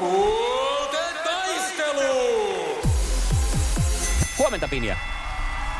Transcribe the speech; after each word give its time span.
Sukupuolten 0.00 1.14
taistelu! 1.24 2.78
Huomenta, 4.38 4.68
Pinja. 4.68 4.96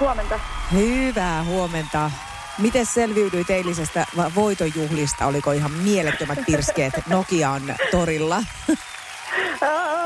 Huomenta. 0.01 0.41
Hyvää 0.73 1.45
huomenta. 1.45 2.11
Miten 2.59 2.87
selviydyit 2.87 3.51
eilisestä 3.51 4.07
voitonjuhlista? 4.35 5.27
Oliko 5.27 5.53
ihan 5.53 5.71
mielettömät 5.71 6.39
pirskeet 6.47 6.95
Nokian 7.07 7.63
torilla? 7.91 8.43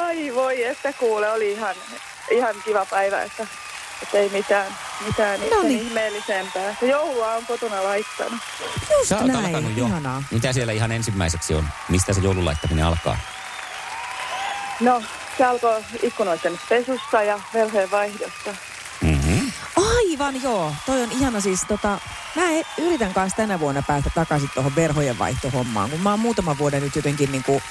Ai 0.07 0.35
voi, 0.35 0.65
että 0.65 0.93
kuule, 0.93 1.31
oli 1.31 1.53
ihan, 1.53 1.75
ihan 2.31 2.55
kiva 2.65 2.87
päivä, 2.87 3.23
että, 3.23 3.47
että 4.03 4.19
ei 4.19 4.29
mitään, 4.29 4.67
mitään 5.07 5.41
No 5.51 5.63
niin. 5.63 5.87
ihmeellisempää. 5.87 6.77
Se 6.81 6.87
joulua 6.87 7.35
on 7.35 7.47
kotona 7.47 7.85
laittanut. 7.85 8.41
Just 8.91 9.09
Sä 9.09 9.17
näin, 9.25 9.77
jo. 9.77 9.87
ihanaa. 9.87 10.23
Mitä 10.31 10.53
siellä 10.53 10.73
ihan 10.73 10.93
ensimmäiseksi 10.93 11.55
on? 11.55 11.69
Mistä 11.89 12.13
se 12.13 12.21
joululaittaminen 12.21 12.85
alkaa? 12.85 13.19
No, 14.81 15.03
se 15.39 15.45
alkoi 15.45 15.85
ikkunoiden 16.03 16.61
pesusta 16.69 17.23
ja 17.23 17.41
velhojen 17.55 17.91
vaihdosta. 17.91 18.55
Mm-hmm. 19.01 19.53
Aivan 19.77 20.43
joo, 20.43 20.73
toi 20.87 21.03
on 21.03 21.13
ihana 21.13 21.41
siis 21.41 21.61
tota, 21.69 21.99
mä 22.37 22.43
e- 22.51 22.65
yritän 22.79 23.15
kanssa 23.15 23.37
tänä 23.37 23.61
vuonna 23.61 23.83
päästä 23.87 24.11
takaisin 24.15 24.51
tuohon 24.55 24.77
verhojen 24.77 25.19
vaihtohommaan, 25.19 25.91
kun 25.91 26.01
mä 26.01 26.11
oon 26.11 26.21
muutaman 26.21 26.59
vuoden 26.59 26.83
nyt 26.83 26.97
jotenkin 26.97 27.33
niinku 27.33 27.63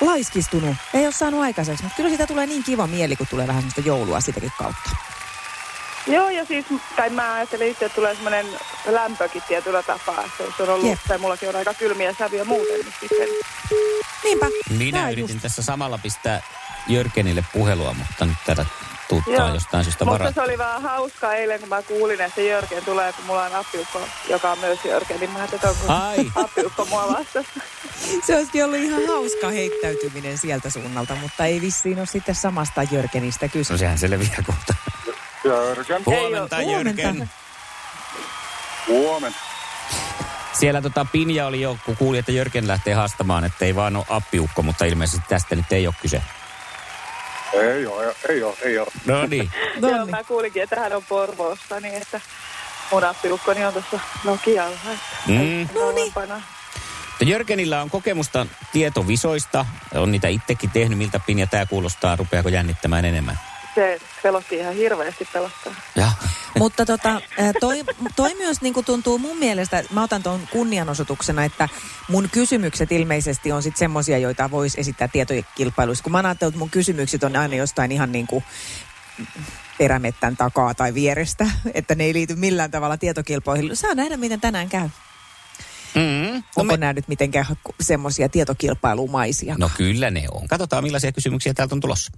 laiskistunut. 0.00 0.76
Ei 0.94 1.04
ole 1.04 1.12
saanut 1.12 1.40
aikaiseksi, 1.40 1.82
mutta 1.82 1.96
kyllä 1.96 2.08
siitä 2.08 2.26
tulee 2.26 2.46
niin 2.46 2.64
kiva 2.64 2.86
mieli, 2.86 3.16
kun 3.16 3.26
tulee 3.30 3.46
vähän 3.46 3.62
semmoista 3.62 3.80
joulua 3.80 4.20
sitäkin 4.20 4.52
kautta. 4.58 4.90
Joo, 6.06 6.30
ja 6.30 6.44
siis, 6.44 6.66
tai 6.96 7.10
mä 7.10 7.34
ajattelin 7.34 7.70
itse, 7.70 7.84
että 7.84 7.96
tulee 7.96 8.14
semmoinen 8.14 8.46
lämpökin 8.86 9.42
tietyllä 9.48 9.82
tapaa. 9.82 10.24
Että 10.24 10.44
se 10.56 10.62
on 10.62 10.68
ollut, 10.68 10.86
Jep. 10.86 10.98
tai 11.08 11.18
mullakin 11.18 11.48
on 11.48 11.56
aika 11.56 11.74
kylmiä 11.74 12.14
sävyjä 12.18 12.44
muuten, 12.44 12.80
niin 12.80 12.94
sitten 13.00 13.28
Niinpä. 14.24 14.46
Minä 14.70 14.98
Tää 14.98 15.10
yritin 15.10 15.34
just. 15.34 15.42
tässä 15.42 15.62
samalla 15.62 15.98
pistää 15.98 16.42
Jörgenille 16.88 17.44
puhelua, 17.52 17.94
mutta 17.94 18.24
nyt 18.26 18.36
tätä 18.46 18.66
tuttaa 19.08 19.34
Joo. 19.34 19.54
jostain 19.54 19.84
syystä 19.84 20.04
Mutta 20.04 20.18
varaa. 20.18 20.32
se 20.32 20.40
oli 20.42 20.58
vähän 20.58 20.82
hauskaa 20.82 21.34
eilen, 21.34 21.60
kun 21.60 21.68
mä 21.68 21.82
kuulin, 21.82 22.20
että 22.20 22.40
Jörgen 22.40 22.84
tulee, 22.84 23.12
kun 23.12 23.24
mulla 23.24 23.44
on 23.44 23.54
appiukko, 23.54 24.00
joka 24.28 24.52
on 24.52 24.58
myös 24.58 24.78
Jörgen, 24.84 25.20
niin 25.20 25.30
mä 25.30 25.38
ajattelin, 25.38 25.76
että 25.76 25.92
Ai. 26.06 26.32
appiukko 26.44 26.84
mua 26.84 27.06
vastassa. 27.08 27.60
Se 28.26 28.36
olisikin 28.36 28.64
ollut 28.64 28.78
ihan 28.78 29.02
hauska 29.08 29.50
heittäytyminen 29.50 30.38
sieltä 30.38 30.70
suunnalta, 30.70 31.14
mutta 31.14 31.44
ei 31.46 31.60
vissiin 31.60 31.98
ole 31.98 32.06
sitten 32.06 32.34
samasta 32.34 32.82
Jörgenistä 32.82 33.48
kyse. 33.48 33.72
No 33.74 33.78
sehän 33.78 33.98
selviää 33.98 34.42
kohta. 34.46 34.74
Jörgen. 35.44 36.02
Huomenta. 36.06 36.60
Jörgen. 36.62 37.30
Huomenta. 38.88 39.38
Siellä 40.62 40.82
tota 40.82 41.06
Pinja 41.12 41.46
oli 41.46 41.60
jo, 41.60 41.78
kun 41.86 41.96
kuuli, 41.96 42.18
että 42.18 42.32
Jörgen 42.32 42.68
lähtee 42.68 42.94
haastamaan, 42.94 43.44
että 43.44 43.64
ei 43.64 43.74
vaan 43.74 43.96
ole 43.96 44.04
appiukko, 44.08 44.62
mutta 44.62 44.84
ilmeisesti 44.84 45.26
tästä 45.28 45.56
nyt 45.56 45.72
ei 45.72 45.86
ole 45.86 45.94
kyse. 46.02 46.22
Ei 47.52 47.86
ole, 47.86 48.14
ei 48.28 48.42
ole, 48.42 48.54
ei 48.62 48.78
ole. 48.78 48.86
No 49.06 49.26
niin. 49.26 49.50
No 49.80 49.88
Joo, 49.90 49.98
niin. 49.98 50.10
mä 50.10 50.24
kuulinkin, 50.24 50.62
että 50.62 50.80
hän 50.80 50.92
on 50.96 51.02
Porvoosta, 51.08 51.80
niin 51.80 51.94
että 51.94 52.20
mun 52.92 53.04
appiukkoni 53.04 53.64
on 53.64 53.72
tuossa 53.72 54.00
Nokialla. 54.24 54.76
että 54.92 54.96
Mm. 55.26 55.68
kauempana. 55.74 56.34
Mutta 57.08 57.24
Jörgenillä 57.24 57.82
on 57.82 57.90
kokemusta 57.90 58.46
tietovisoista. 58.72 59.66
On 59.94 60.12
niitä 60.12 60.28
itsekin 60.28 60.70
tehnyt. 60.70 60.98
Miltä 60.98 61.20
Pinja 61.26 61.46
tämä 61.46 61.66
kuulostaa? 61.66 62.16
Rupeako 62.16 62.48
jännittämään 62.48 63.04
enemmän? 63.04 63.38
Se 63.74 64.00
pelotti 64.22 64.56
ihan 64.56 64.74
hirveästi 64.74 65.28
pelottaa. 65.32 65.74
Ja. 65.96 66.12
Mutta 66.58 66.86
tota, 66.86 67.20
ää, 67.38 67.52
toi, 67.60 67.84
toi 68.16 68.34
myös 68.34 68.62
niin 68.62 68.74
kuin 68.74 68.86
tuntuu 68.86 69.18
mun 69.18 69.38
mielestä, 69.38 69.84
mä 69.90 70.02
otan 70.02 70.22
tuon 70.22 70.48
kunnianosoituksena, 70.52 71.44
että 71.44 71.68
mun 72.08 72.28
kysymykset 72.32 72.92
ilmeisesti 72.92 73.52
on 73.52 73.62
sitten 73.62 73.78
semmosia, 73.78 74.18
joita 74.18 74.50
voisi 74.50 74.80
esittää 74.80 75.08
tietokilpailuissa. 75.08 76.04
Kun 76.04 76.12
mä 76.12 76.18
ajattelen, 76.18 76.48
että 76.48 76.58
mun 76.58 76.70
kysymykset 76.70 77.24
on 77.24 77.36
aina 77.36 77.54
jostain 77.54 77.92
ihan 77.92 78.12
niin 78.12 78.26
kuin 78.26 78.44
perämettän 79.78 80.36
takaa 80.36 80.74
tai 80.74 80.94
vierestä, 80.94 81.46
että 81.74 81.94
ne 81.94 82.04
ei 82.04 82.14
liity 82.14 82.34
millään 82.34 82.70
tavalla 82.70 82.96
tietokilpailuihin. 82.96 83.76
Saa 83.76 83.94
nähdä, 83.94 84.16
miten 84.16 84.40
tänään 84.40 84.68
käy. 84.68 84.88
Mm. 85.94 86.34
No, 86.34 86.42
Onko 86.56 86.72
me... 86.72 86.76
nämä 86.76 86.92
nyt 86.92 87.08
mitenkään 87.08 87.46
semmoisia 87.80 88.28
tietokilpailumaisia? 88.28 89.54
no 89.58 89.70
kyllä 89.76 90.10
ne 90.10 90.24
on. 90.32 90.48
Katsotaan 90.48 90.84
millaisia 90.84 91.12
kysymyksiä 91.12 91.54
täältä 91.54 91.74
on 91.74 91.80
tulossa. 91.80 92.12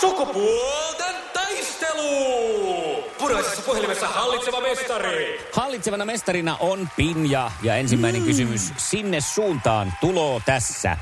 Sukupuolten 0.00 1.14
taistelu! 1.32 3.04
Puraisessa 3.18 3.62
puhelimessa 3.62 4.08
hallitseva 4.08 4.60
mestari. 4.60 5.40
Hallitsevana 5.52 6.04
mestarina 6.04 6.56
on 6.60 6.88
Pinja 6.96 7.50
ja 7.62 7.76
ensimmäinen 7.76 8.22
mm. 8.22 8.26
kysymys 8.26 8.72
sinne 8.76 9.20
suuntaan 9.20 9.92
tuloo 10.00 10.40
tässä. 10.46 10.96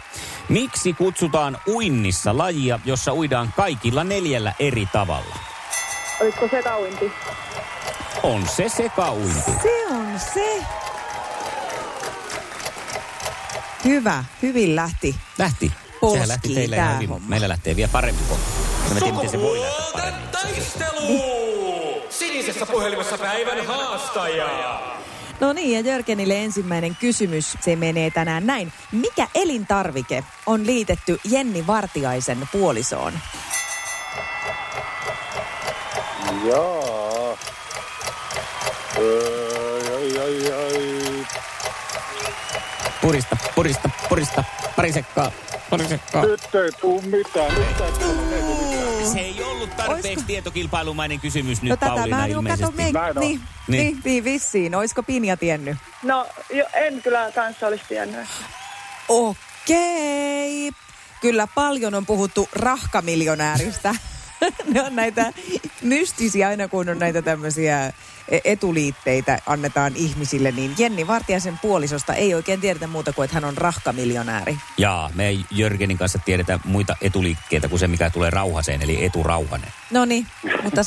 Miksi 0.49 0.93
kutsutaan 0.93 1.59
uinnissa 1.69 2.39
lajia, 2.39 2.81
jossa 2.85 3.15
uidaan 3.15 3.53
kaikilla 3.57 4.05
neljällä 4.05 4.53
eri 4.59 4.87
tavalla? 4.93 5.37
Olisiko 6.21 6.49
se 6.49 6.63
kauinti? 6.63 7.13
On 8.23 8.49
se 8.57 8.69
sekauinti. 8.69 9.51
Se 9.63 9.87
on 9.91 10.21
se. 10.35 10.65
Hyvä, 13.85 14.25
hyvin 14.43 14.77
lähti. 14.77 15.17
Lähti. 15.39 15.73
Polskii 16.01 16.17
Sehän 16.17 16.29
lähti 16.29 16.55
teille 16.55 16.77
ihan 16.77 16.95
hyvin. 17.03 17.23
Meillä 17.29 17.49
lähtee 17.49 17.77
vielä 17.77 17.91
paremmin 17.93 18.25
kohta. 18.29 18.56
No 18.89 18.95
me 18.95 19.01
tiedän, 19.01 19.15
miten 19.15 19.31
se 19.31 19.41
voi 19.41 19.61
lähteä 19.61 19.77
Sukupuolten 19.85 20.15
taistelu! 20.33 22.03
Sinisessä 22.11 22.67
puhelimessa 22.67 23.19
päivän 23.19 23.67
haastaja. 23.67 24.81
No 25.41 25.53
niin, 25.53 25.73
ja 25.73 25.81
Jörgenille 25.81 26.45
ensimmäinen 26.45 26.97
kysymys. 26.97 27.57
Se 27.61 27.77
menee 27.77 28.11
tänään 28.11 28.47
näin. 28.47 28.73
Mikä 28.93 29.29
elintarvike 29.35 30.25
on 30.47 30.67
liitetty 30.67 31.21
Jenni 31.25 31.67
Vartiaisen 31.67 32.49
puolisoon? 32.53 33.13
Jaa. 36.45 37.37
Öö, 38.99 39.97
ai, 39.97 40.19
ai, 40.19 40.53
ai. 40.53 41.27
Purista, 43.01 43.37
purista, 43.55 43.91
purista. 44.09 44.45
Pari 44.77 44.93
sekkaa, 44.93 45.31
pari 45.71 45.89
sekkaa. 45.89 46.27
Nyt 46.27 46.55
ei 46.55 46.73
tuu 46.81 47.03
mitään. 47.03 47.55
Nyt 47.55 47.81
ei 47.81 47.93
tuu 47.93 48.15
mitään. 48.15 48.36
Se 49.13 49.19
ei 49.21 49.43
ollut 49.43 49.77
tarpeeksi 49.77 50.09
Oisko- 50.09 50.23
tietokilpailumainen 50.27 51.21
kysymys 51.21 51.63
nyt 51.63 51.71
no 51.71 51.77
tätä 51.77 51.93
Pauliina 51.93 52.17
mä 52.17 52.23
kato, 52.23 52.33
ilmeisesti. 52.33 52.77
me, 52.77 52.93
Näin 52.93 53.19
on. 53.19 53.21
niin, 53.21 53.41
Niin. 53.69 53.81
niin. 53.87 54.01
Niin, 54.05 54.25
vissiin. 54.25 54.75
Oisko 54.75 55.03
Pinja 55.03 55.37
tiennyt? 55.37 55.77
No, 56.03 56.27
jo, 56.51 56.65
en 56.75 57.03
kyllä 57.03 57.33
kanssa 57.35 57.67
olisi 57.67 57.85
tiennyt. 57.89 58.27
Okei. 59.09 60.71
Kyllä 61.21 61.47
paljon 61.55 61.95
on 61.95 62.07
puhuttu 62.07 62.49
rahkamiljonääristä. 62.53 63.95
ne 64.73 64.83
on 64.83 64.97
näitä 64.97 65.33
mystisiä 65.83 66.49
aina, 66.49 66.69
kun 66.69 66.89
on 66.89 66.99
näitä 66.99 67.23
tämmöisiä 67.23 67.93
e- 68.29 68.41
etuliitteitä 68.45 69.39
annetaan 69.47 69.93
ihmisille, 69.97 70.53
niin 70.53 70.75
Jenni 70.79 71.07
Vartiaisen 71.07 71.59
puolisosta 71.59 72.15
ei 72.15 72.35
oikein 72.35 72.61
tiedetä 72.61 72.87
muuta 72.87 73.13
kuin, 73.13 73.25
että 73.25 73.35
hän 73.35 73.45
on 73.45 73.57
rahkamiljonääri. 73.57 74.59
Jaa, 74.79 75.11
me 75.15 75.27
ei 75.29 75.41
Jörgenin 75.51 75.99
kanssa 75.99 76.19
tiedetä 76.25 76.61
muita 76.65 76.97
etuliikkeitä 77.01 77.69
kuin 77.69 77.81
se, 77.81 77.89
mikä 77.89 78.11
tulee 78.11 78.31
rauhaseen, 78.31 78.83
eli 78.83 79.05
eturauhanen. 79.05 79.73
No 79.91 80.05
niin, 80.05 80.27
mutta 80.63 80.83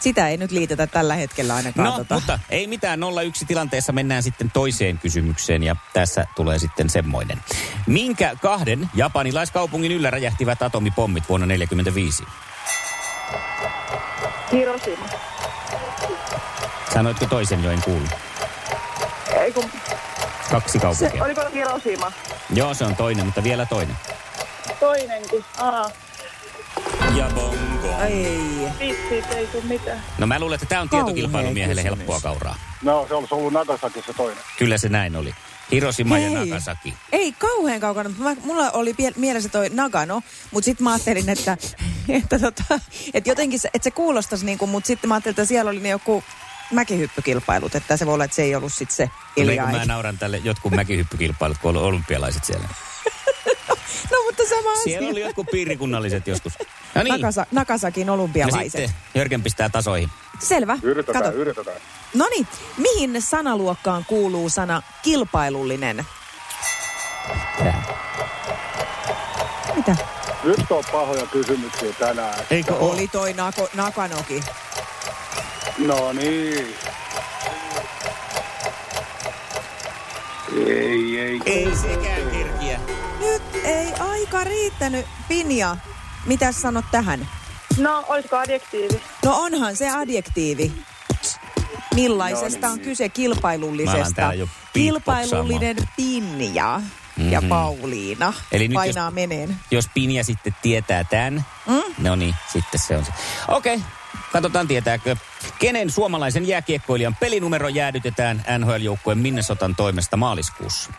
sitä 0.00 0.28
ei 0.28 0.36
nyt 0.36 0.50
liitetä 0.50 0.86
tällä 0.86 1.14
hetkellä 1.14 1.54
ainakaan. 1.54 1.88
No, 1.88 1.98
tota. 1.98 2.14
mutta 2.14 2.38
ei 2.50 2.66
mitään. 2.66 3.00
0-1 3.42 3.46
tilanteessa 3.46 3.92
mennään 3.92 4.22
sitten 4.22 4.50
toiseen 4.50 4.98
kysymykseen 4.98 5.62
ja 5.62 5.76
tässä 5.92 6.26
tulee 6.36 6.58
sitten 6.58 6.90
semmoinen. 6.90 7.38
Minkä 7.86 8.36
kahden 8.42 8.90
japanilaiskaupungin 8.94 9.92
yllä 9.92 10.10
räjähtivät 10.10 10.62
atomipommit 10.62 11.28
vuonna 11.28 11.46
1945? 11.46 12.47
Hiroshima. 14.52 15.06
Sanoitko 16.94 17.26
toisen 17.26 17.64
jo, 17.64 17.70
en 17.70 17.82
kuullut. 17.84 18.10
Ei 19.40 19.52
kun, 19.52 19.64
Kaksi 20.50 20.72
se, 20.72 20.78
kaupunkia. 20.78 21.24
oliko 21.24 21.40
Hiroshima? 21.54 22.12
Joo, 22.54 22.74
se 22.74 22.84
on 22.84 22.96
toinen, 22.96 23.24
mutta 23.26 23.42
vielä 23.42 23.66
toinen. 23.66 23.96
Toinenkin. 24.80 25.44
Aha, 25.58 25.90
Ja 27.16 27.26
bongo. 27.34 27.88
Ei. 28.08 28.68
vitsi, 28.80 29.24
ei 29.36 29.46
tuu 29.46 29.62
mitään. 29.62 30.02
No 30.18 30.26
mä 30.26 30.38
luulen, 30.40 30.54
että 30.54 30.66
tämä 30.66 30.80
on 30.80 30.88
tietokilpailumiehelle 30.88 31.82
helppoa 31.84 32.20
kauraa. 32.20 32.54
No, 32.82 33.04
se 33.08 33.14
olisi 33.14 33.34
ollut 33.34 33.52
Nagasaki 33.52 34.02
se 34.06 34.12
toinen. 34.12 34.44
Kyllä 34.58 34.78
se 34.78 34.88
näin 34.88 35.16
oli. 35.16 35.34
Hiroshima 35.72 36.18
ja. 36.18 36.30
Nagasaki. 36.30 36.94
Ei 37.12 37.32
kauhean 37.32 37.80
kaukana. 37.80 38.10
Mä, 38.18 38.36
mulla 38.44 38.70
oli 38.70 38.92
pie- 38.92 39.12
mielessä 39.16 39.48
toi 39.48 39.68
Nagano, 39.72 40.22
mutta 40.50 40.64
sitten 40.64 40.84
mä 40.84 40.92
ajattelin, 40.92 41.28
että, 41.28 41.56
että, 42.08 42.38
tota, 42.38 42.80
että 43.14 43.30
jotenkin 43.30 43.58
se, 43.58 43.70
että 43.74 43.84
se 43.84 43.90
kuulostaisi 43.90 44.44
niin 44.46 44.58
kuin, 44.58 44.70
mutta 44.70 44.86
sitten 44.86 45.08
mä 45.08 45.14
ajattelin, 45.14 45.32
että 45.32 45.44
siellä 45.44 45.70
oli 45.70 45.80
ne 45.80 45.88
joku 45.88 46.24
mäkihyppykilpailut, 46.72 47.74
että 47.74 47.96
se 47.96 48.06
voi 48.06 48.14
olla, 48.14 48.24
että 48.24 48.34
se 48.34 48.42
ei 48.42 48.54
ollut 48.54 48.72
sitten 48.72 48.96
se 48.96 49.04
No, 49.04 49.42
Ilja 49.44 49.62
kun 49.62 49.72
mä 49.72 49.84
nauran 49.84 50.18
tälle 50.18 50.36
jotkut 50.44 50.72
mäkihyppykilpailut, 50.72 51.58
kun 51.58 51.76
on 51.76 51.82
olympialaiset 51.82 52.44
siellä. 52.44 52.68
No 54.10 54.16
mutta 54.26 54.42
sama 54.48 54.74
Siellä 54.84 54.98
asia. 54.98 55.10
oli 55.10 55.20
jotkut 55.20 55.46
piirikunnalliset 55.52 56.26
joskus. 56.26 56.52
No 56.98 57.02
niin. 57.02 57.20
Nakasa, 57.20 57.46
Nakasakin 57.52 58.06
Ja 58.06 58.12
olympialaiset. 58.12 58.72
sitten 58.72 58.90
Jörgen 59.14 59.42
pistää 59.42 59.68
tasoihin. 59.68 60.10
Selvä. 60.38 60.78
Yritetään, 60.82 61.24
Kato. 61.24 61.36
yritetään. 61.36 61.76
No 62.14 62.26
niin, 62.30 62.46
mihin 62.76 63.22
sanaluokkaan 63.22 64.04
kuuluu 64.04 64.48
sana 64.48 64.82
kilpailullinen? 65.02 66.06
Tää. 67.58 67.82
Nyt 70.44 70.70
on 70.70 70.84
pahoja 70.92 71.26
kysymyksiä 71.26 71.92
tänään. 71.98 72.38
Eikö 72.50 72.74
ole? 72.74 72.92
Oli 72.92 73.08
toi 73.08 73.32
Nako, 73.32 73.68
Nakanoki. 73.74 74.40
No 75.78 76.12
niin. 76.12 76.74
Ei, 80.66 81.18
ei. 81.20 81.40
Ei 81.46 81.68
sekään 81.76 82.30
kirkiä. 82.30 82.80
Nyt 83.20 83.42
ei 83.64 83.92
aika 84.00 84.44
riittänyt. 84.44 85.06
Pinja, 85.28 85.76
mitä 86.26 86.52
sanot 86.52 86.84
tähän? 86.90 87.28
No, 87.78 88.04
olisiko 88.08 88.36
adjektiivi? 88.36 89.00
No 89.24 89.36
onhan 89.36 89.76
se 89.76 89.90
adjektiivi. 89.90 90.72
Millaisesta 91.94 92.68
on 92.68 92.74
niin. 92.76 92.84
kyse 92.84 93.08
kilpailullisesta? 93.08 94.32
Kilpailullinen 94.72 95.76
Pinja 95.96 96.80
ja 97.30 97.40
Mhm. 97.40 97.48
Pauliina 97.48 98.32
Eli 98.52 98.68
nyt 98.68 98.74
painaa 98.74 99.06
jos- 99.06 99.14
meneen. 99.14 99.56
Jos 99.70 99.88
Pinja 99.94 100.24
sitten 100.24 100.56
tietää 100.62 101.04
tämän, 101.04 101.44
mm? 101.66 101.82
no 101.98 102.16
niin, 102.16 102.34
sitten 102.52 102.80
se 102.80 102.96
on 102.96 103.04
se. 103.04 103.12
Okei, 103.48 103.74
okay. 103.76 103.86
katsotaan 104.32 104.68
tietääkö. 104.68 105.16
Kenen 105.58 105.90
suomalaisen 105.90 106.48
jääkiekkoilijan 106.48 107.16
pelinumero 107.20 107.68
jäädytetään 107.68 108.44
NHL-joukkueen 108.58 109.18
Minnesotan 109.18 109.76
toimesta 109.76 110.16
maaliskuussa? 110.16 110.90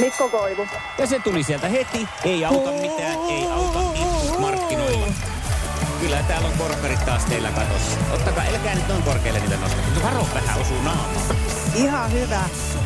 Mikko 0.00 0.28
Koivu. 0.28 0.66
Ja 0.98 1.06
se 1.06 1.18
tuli 1.18 1.42
sieltä 1.42 1.68
heti. 1.68 2.08
Ei 2.24 2.44
auta 2.44 2.70
mitään, 2.70 3.18
ei 3.30 3.46
auta 3.46 3.78
markkinoilla. 3.78 4.07
Kyllä 6.00 6.22
täällä 6.28 6.48
on 6.48 6.54
korkkarit 6.58 7.04
taas 7.04 7.24
teillä 7.24 7.50
katossa. 7.50 7.98
Ottakaa, 8.14 8.44
älkää 8.44 8.74
nyt 8.74 8.88
noin 8.88 9.02
korkealle 9.02 9.40
niitä 9.40 9.56
nostaa. 9.56 9.82
Mutta 9.84 10.02
Varo 10.02 10.26
vähän 10.34 10.60
osuu 10.60 10.82
naamaan. 10.82 11.10
Ihan 11.74 12.12
hyvä. 12.12 12.40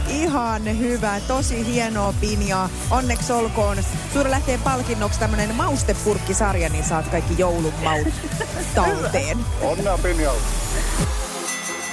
Ihan 0.09 0.79
hyvä. 0.79 1.21
Tosi 1.21 1.67
hienoa 1.67 2.15
Pinja. 2.21 2.69
Onneksi 2.91 3.33
olkoon. 3.33 3.77
Suuri 4.13 4.31
lähtee 4.31 4.59
palkinnoksi 4.65 5.19
tämmönen 5.21 5.55
maustepurkkisarja, 5.55 6.69
niin 6.69 6.85
saat 6.85 7.09
kaikki 7.09 7.35
joulun 7.39 7.75
maut 7.85 8.09
talteen. 8.75 9.39
Onnea 9.61 9.99
Pinjalle. 9.99 10.41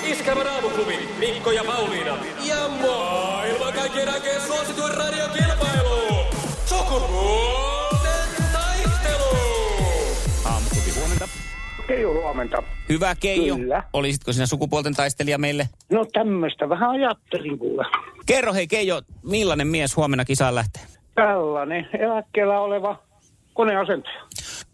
Iskelmän 0.04 0.48
aamuklubi, 0.48 1.10
Mikko 1.19 1.51
ja 1.51 1.63
Pauliina. 1.63 2.18
Ja 2.44 2.56
maailman 2.81 3.74
kaikkien 3.74 4.10
aikeen 4.10 4.42
suosituen 4.42 4.94
radiokilpailu. 4.98 6.25
Sukupuolten 6.66 7.78
Keijo 11.89 12.13
huomenta. 12.13 12.63
Hyvä 12.89 13.15
Keijo. 13.15 13.56
Kyllä. 13.56 13.83
Olisitko 13.94 14.33
sinä 14.33 14.45
sukupuolten 14.45 14.95
taistelija 14.95 15.38
meille? 15.38 15.69
No 15.91 16.06
tämmöistä 16.13 16.69
vähän 16.69 16.89
ajattelin 16.89 17.59
kuule. 17.59 17.86
Kerro 18.25 18.53
hei 18.53 18.68
Keijo, 18.68 19.01
millainen 19.24 19.68
mies 19.68 19.95
huomenna 19.95 20.25
kisaan 20.25 20.56
lähtee? 20.56 20.81
Tällainen 21.15 21.89
eläkkeellä 22.00 22.59
oleva 22.59 23.03
koneasentaja. 23.53 24.21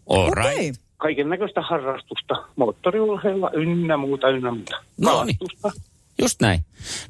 All 0.08 0.30
right. 0.30 0.80
Kaiken 0.96 1.28
näköistä 1.28 1.60
harrastusta, 1.60 2.34
moottoriurheilla 2.56 3.50
ynnä 3.54 3.96
muuta, 3.96 4.28
ynnä 4.28 4.50
muuta. 4.50 4.76
No 5.00 5.24
niin. 5.24 5.36
Just 6.22 6.40
näin. 6.40 6.60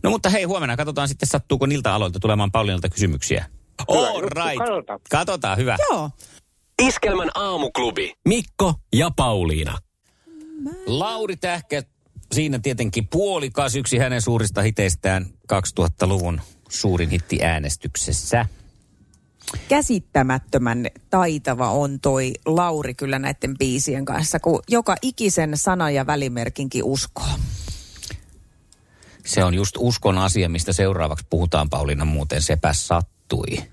No 0.02 0.10
mutta 0.10 0.30
hei, 0.30 0.44
huomenna 0.44 0.76
katsotaan 0.76 1.08
sitten, 1.08 1.28
sattuuko 1.28 1.66
niiltä 1.66 1.94
aloilta 1.94 2.20
tulemaan 2.20 2.52
Pauliinalta 2.52 2.88
kysymyksiä. 2.88 3.44
All 3.88 4.20
juttu, 4.20 4.28
right. 4.28 4.58
katsotaan. 4.58 5.00
Katsotaan, 5.10 5.58
hyvä. 5.58 5.76
Joo. 5.90 6.10
Iskelmän 6.82 7.30
aamuklubi, 7.34 8.12
Mikko 8.28 8.74
ja 8.94 9.10
Pauliina. 9.16 9.78
Lauri 10.86 11.36
Tähkä, 11.36 11.82
siinä 12.34 12.58
tietenkin 12.58 13.08
puolikas 13.08 13.76
yksi 13.76 13.98
hänen 13.98 14.22
suurista 14.22 14.62
hiteistään 14.62 15.26
2000-luvun 15.52 16.40
suurin 16.68 17.10
hitti 17.10 17.42
äänestyksessä. 17.42 18.46
Käsittämättömän 19.68 20.86
taitava 21.10 21.70
on 21.70 22.00
toi 22.00 22.32
Lauri 22.46 22.94
kyllä 22.94 23.18
näiden 23.18 23.58
biisien 23.58 24.04
kanssa, 24.04 24.40
kun 24.40 24.62
joka 24.68 24.96
ikisen 25.02 25.52
sana 25.56 25.90
ja 25.90 26.06
välimerkinkin 26.06 26.84
uskoo. 26.84 27.28
Se 29.26 29.44
on 29.44 29.54
just 29.54 29.76
uskon 29.78 30.18
asia, 30.18 30.48
mistä 30.48 30.72
seuraavaksi 30.72 31.26
puhutaan, 31.30 31.70
Pauliina, 31.70 32.04
muuten 32.04 32.42
sepä 32.42 32.72
sattui. 33.26 33.68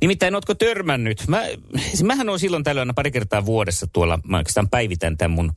Nimittäin, 0.00 0.34
ootko 0.34 0.54
törmännyt? 0.54 1.24
Mä, 1.28 1.42
siis 1.80 2.02
mähän 2.02 2.28
on 2.28 2.38
silloin 2.38 2.64
tällöin 2.64 2.94
pari 2.94 3.10
kertaa 3.10 3.46
vuodessa 3.46 3.86
tuolla, 3.86 4.18
mä 4.28 4.36
oikeastaan 4.36 4.68
päivitän 4.68 5.16
tämän 5.16 5.30
mun 5.30 5.52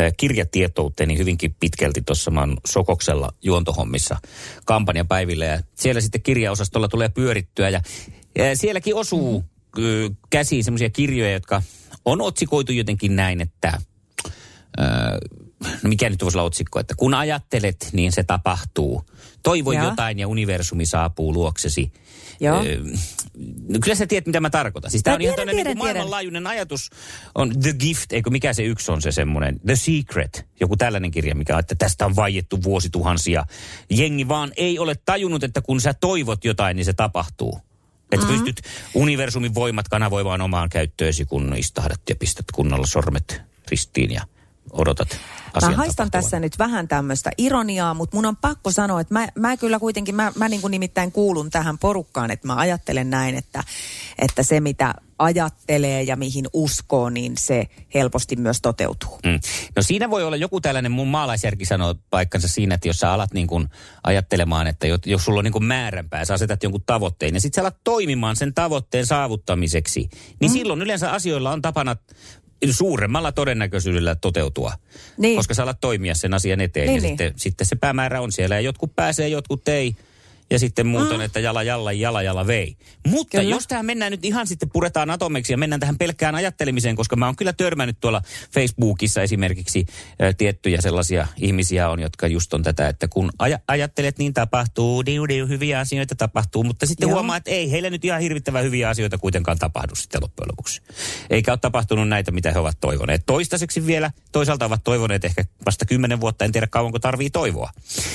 äh, 0.00 0.12
kirjatietouteeni 0.16 1.18
hyvinkin 1.18 1.56
pitkälti 1.60 2.02
tuossa, 2.02 2.30
mä 2.30 2.40
oon 2.40 2.56
Sokoksella 2.66 3.32
juontohommissa 3.42 4.16
kampanjapäivillä 4.64 5.44
ja 5.44 5.60
siellä 5.74 6.00
sitten 6.00 6.22
kirjaosastolla 6.22 6.88
tulee 6.88 7.08
pyörittyä 7.08 7.68
ja, 7.68 7.80
ja 8.38 8.56
sielläkin 8.56 8.94
osuu 8.94 9.44
käsiin 10.30 10.64
semmoisia 10.64 10.90
kirjoja, 10.90 11.32
jotka 11.32 11.62
on 12.04 12.20
otsikoitu 12.20 12.72
jotenkin 12.72 13.16
näin, 13.16 13.40
että 13.40 13.78
Öö, 14.80 15.18
no 15.82 15.88
mikä 15.88 16.10
nyt 16.10 16.22
voisi 16.22 16.38
olla 16.38 16.46
otsikko, 16.46 16.80
että 16.80 16.94
kun 16.96 17.14
ajattelet, 17.14 17.88
niin 17.92 18.12
se 18.12 18.22
tapahtuu. 18.22 19.04
Toivo 19.42 19.72
Joo. 19.72 19.84
jotain 19.84 20.18
ja 20.18 20.28
universumi 20.28 20.86
saapuu 20.86 21.32
luoksesi. 21.32 21.92
Joo. 22.40 22.64
Öö, 22.64 22.82
no 23.68 23.78
kyllä 23.82 23.94
sä 23.94 24.06
tiedät, 24.06 24.26
mitä 24.26 24.40
mä 24.40 24.50
tarkoitan. 24.50 24.90
Siis 24.90 25.02
tämä 25.02 25.12
Mä 25.12 25.16
on 25.16 25.22
ihan 25.22 25.34
tiedän, 25.34 25.46
tämmöinen 25.46 25.64
tiedän, 25.64 25.76
niin 25.76 25.84
maailmanlaajuinen 25.84 26.46
ajatus. 26.46 26.90
On 27.34 27.60
The 27.60 27.72
Gift, 27.72 28.12
eikö 28.12 28.30
mikä 28.30 28.52
se 28.52 28.62
yksi 28.62 28.92
on 28.92 29.02
se 29.02 29.12
semmoinen, 29.12 29.60
The 29.66 29.76
Secret, 29.76 30.46
joku 30.60 30.76
tällainen 30.76 31.10
kirja, 31.10 31.34
mikä 31.34 31.54
on, 31.54 31.60
että 31.60 31.74
tästä 31.74 32.06
on 32.06 32.16
vaiettu 32.16 32.62
vuosituhansia. 32.62 33.44
Jengi 33.90 34.28
vaan 34.28 34.52
ei 34.56 34.78
ole 34.78 34.94
tajunnut, 35.04 35.44
että 35.44 35.60
kun 35.62 35.80
sä 35.80 35.94
toivot 35.94 36.44
jotain, 36.44 36.76
niin 36.76 36.84
se 36.84 36.92
tapahtuu. 36.92 37.60
Että 38.12 38.26
mm-hmm. 38.26 38.44
pystyt 38.44 38.70
universumin 38.94 39.54
voimat 39.54 39.88
kanavoimaan 39.88 40.40
omaan 40.40 40.68
käyttöösi, 40.68 41.24
kun 41.24 41.54
istahdat 41.56 42.00
ja 42.08 42.16
pistät 42.16 42.46
kunnolla 42.54 42.86
sormet 42.86 43.42
ristiin 43.70 44.10
ja 44.10 44.22
odotat 44.72 45.20
Mä 45.60 45.76
haistan 45.76 46.10
tässä 46.10 46.40
nyt 46.40 46.58
vähän 46.58 46.88
tämmöistä 46.88 47.30
ironiaa, 47.38 47.94
mutta 47.94 48.16
mun 48.16 48.26
on 48.26 48.36
pakko 48.36 48.70
sanoa, 48.70 49.00
että 49.00 49.14
mä, 49.14 49.28
mä 49.38 49.56
kyllä 49.56 49.78
kuitenkin, 49.78 50.14
mä, 50.14 50.32
mä 50.36 50.48
niin 50.48 50.60
kuin 50.60 50.70
nimittäin 50.70 51.12
kuulun 51.12 51.50
tähän 51.50 51.78
porukkaan, 51.78 52.30
että 52.30 52.46
mä 52.46 52.56
ajattelen 52.56 53.10
näin, 53.10 53.34
että, 53.34 53.64
että 54.18 54.42
se 54.42 54.60
mitä 54.60 54.94
ajattelee 55.18 56.02
ja 56.02 56.16
mihin 56.16 56.44
uskoo, 56.52 57.10
niin 57.10 57.32
se 57.38 57.66
helposti 57.94 58.36
myös 58.36 58.60
toteutuu. 58.62 59.18
Mm. 59.24 59.40
No 59.76 59.82
siinä 59.82 60.10
voi 60.10 60.24
olla 60.24 60.36
joku 60.36 60.60
tällainen, 60.60 60.92
mun 60.92 61.08
maalaisjärki 61.08 61.64
sanoo 61.64 61.94
paikkansa 62.10 62.48
siinä, 62.48 62.74
että 62.74 62.88
jos 62.88 62.96
sä 62.96 63.12
alat 63.12 63.32
niin 63.32 63.46
kuin 63.46 63.68
ajattelemaan, 64.02 64.66
että 64.66 64.86
jos, 64.86 65.00
jos 65.06 65.24
sulla 65.24 65.38
on 65.38 65.44
niin 65.44 65.52
kuin 65.52 65.64
määränpää, 65.64 66.24
sä 66.24 66.34
asetat 66.34 66.62
jonkun 66.62 66.82
tavoitteen 66.86 67.34
ja 67.34 67.40
sitten 67.40 67.56
sä 67.56 67.62
alat 67.62 67.84
toimimaan 67.84 68.36
sen 68.36 68.54
tavoitteen 68.54 69.06
saavuttamiseksi, 69.06 70.08
niin 70.40 70.50
mm. 70.50 70.52
silloin 70.52 70.82
yleensä 70.82 71.12
asioilla 71.12 71.50
on 71.52 71.62
tapana 71.62 71.96
suuremmalla 72.70 73.32
todennäköisyydellä 73.32 74.14
toteutua. 74.14 74.72
Niin. 75.16 75.36
Koska 75.36 75.54
sä 75.54 75.62
alat 75.62 75.80
toimia 75.80 76.14
sen 76.14 76.34
asian 76.34 76.60
eteen 76.60 76.86
Niin, 76.86 76.96
ja 76.96 77.02
niin. 77.02 77.10
Sitten, 77.10 77.32
sitten 77.36 77.66
se 77.66 77.76
päämäärä 77.76 78.20
on 78.20 78.32
siellä 78.32 78.54
ja 78.54 78.60
jotkut 78.60 78.96
pääsee, 78.96 79.28
jotkut 79.28 79.68
ei. 79.68 79.96
Ja 80.50 80.58
sitten 80.58 80.86
muut 80.86 81.12
on, 81.12 81.22
että 81.22 81.40
jala 81.40 81.62
jalla, 81.62 81.92
jala 81.92 82.22
jala 82.22 82.46
vei. 82.46 82.76
Mutta 83.06 83.38
Kyllä. 83.38 83.50
jos 83.50 83.66
tähän 83.66 83.86
mennään 83.86 84.10
nyt 84.12 84.24
ihan 84.24 84.46
sitten 84.46 84.70
puretaan 84.72 85.10
atomeksi 85.10 85.52
ja 85.52 85.58
mennään 85.58 85.80
tähän 85.80 85.98
pelkkään 85.98 86.34
ajattelemiseen, 86.34 86.96
koska 86.96 87.16
mä 87.16 87.26
oon 87.26 87.36
kyllä 87.36 87.52
törmännyt 87.52 87.96
tuolla 88.00 88.22
Facebookissa 88.54 89.22
esimerkiksi 89.22 89.86
ö, 90.22 90.32
tiettyjä 90.32 90.80
sellaisia 90.80 91.26
ihmisiä 91.36 91.90
on, 91.90 92.00
jotka 92.00 92.26
just 92.26 92.54
on 92.54 92.62
tätä, 92.62 92.88
että 92.88 93.08
kun 93.08 93.30
aj- 93.42 93.62
ajattelet, 93.68 94.18
niin 94.18 94.34
tapahtuu, 94.34 95.06
diu, 95.06 95.28
diu, 95.28 95.46
hyviä 95.46 95.78
asioita 95.78 96.14
tapahtuu, 96.14 96.64
mutta 96.64 96.86
sitten 96.86 97.08
Joo. 97.08 97.14
huomaa, 97.14 97.36
että 97.36 97.50
ei 97.50 97.70
heillä 97.70 97.90
nyt 97.90 98.04
ihan 98.04 98.20
hirvittävän 98.20 98.64
hyviä 98.64 98.88
asioita 98.88 99.18
kuitenkaan 99.18 99.58
tapahdu 99.58 99.94
sitten 99.94 100.22
loppujen 100.22 100.48
lopuksi. 100.48 100.82
Eikä 101.30 101.52
ole 101.52 101.58
tapahtunut 101.58 102.08
näitä, 102.08 102.30
mitä 102.30 102.52
he 102.52 102.58
ovat 102.58 102.76
toivoneet. 102.80 103.22
Toistaiseksi 103.26 103.86
vielä, 103.86 104.10
toisaalta 104.32 104.64
ovat 104.64 104.84
toivoneet 104.84 105.24
ehkä 105.24 105.44
vasta 105.66 105.84
kymmenen 105.84 106.20
vuotta, 106.20 106.44
en 106.44 106.52
tiedä 106.52 106.66
kauanko 106.66 106.98
tarvii 106.98 107.30
toivoa. 107.30 107.70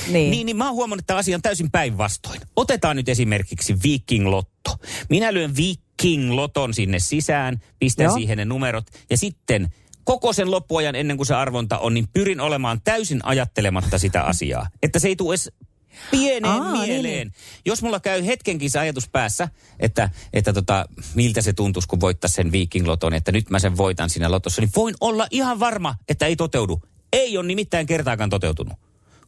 Niin. 0.07 0.31
Niin, 0.31 0.45
niin 0.45 0.57
mä 0.57 0.65
oon 0.65 0.75
huomannut, 0.75 1.01
että 1.01 1.17
asia 1.17 1.35
on 1.35 1.41
täysin 1.41 1.71
päinvastoin. 1.71 2.24
Otetaan 2.55 2.95
nyt 2.95 3.09
esimerkiksi 3.09 3.75
Viking 3.83 4.27
Lotto. 4.27 4.75
Minä 5.09 5.33
lyön 5.33 5.55
Viking 5.55 6.31
Loton 6.31 6.73
sinne 6.73 6.99
sisään, 6.99 7.61
pistän 7.79 8.03
Joo. 8.03 8.15
siihen 8.15 8.37
ne 8.37 8.45
numerot 8.45 8.85
ja 9.09 9.17
sitten 9.17 9.73
koko 10.03 10.33
sen 10.33 10.51
loppuajan 10.51 10.95
ennen 10.95 11.17
kuin 11.17 11.27
se 11.27 11.35
arvonta 11.35 11.79
on, 11.79 11.93
niin 11.93 12.07
pyrin 12.13 12.39
olemaan 12.39 12.81
täysin 12.83 13.25
ajattelematta 13.25 13.97
sitä 13.97 14.23
asiaa. 14.23 14.67
Että 14.83 14.99
se 14.99 15.07
ei 15.07 15.15
tule 15.15 15.31
edes 15.31 15.51
pieneen 16.11 16.53
Aa, 16.53 16.71
niin, 16.71 16.89
mieleen. 16.89 17.27
niin. 17.27 17.33
Jos 17.65 17.81
mulla 17.83 17.99
käy 17.99 18.25
hetkenkin 18.25 18.71
se 18.71 18.79
ajatus 18.79 19.09
päässä, 19.09 19.49
että, 19.79 20.09
että 20.33 20.53
tota, 20.53 20.85
miltä 21.15 21.41
se 21.41 21.53
tuntuisi, 21.53 21.87
kun 21.87 21.99
voittaa 21.99 22.29
sen 22.29 22.51
Viking 22.51 22.87
Loton, 22.87 23.13
että 23.13 23.31
nyt 23.31 23.49
mä 23.49 23.59
sen 23.59 23.77
voitan 23.77 24.09
siinä 24.09 24.31
lotossa, 24.31 24.61
niin 24.61 24.71
voin 24.75 24.95
olla 25.01 25.27
ihan 25.31 25.59
varma, 25.59 25.95
että 26.09 26.25
ei 26.25 26.35
toteudu. 26.35 26.81
Ei 27.13 27.37
ole 27.37 27.47
nimittäin 27.47 27.85
kertaakaan 27.87 28.29
toteutunut, 28.29 28.73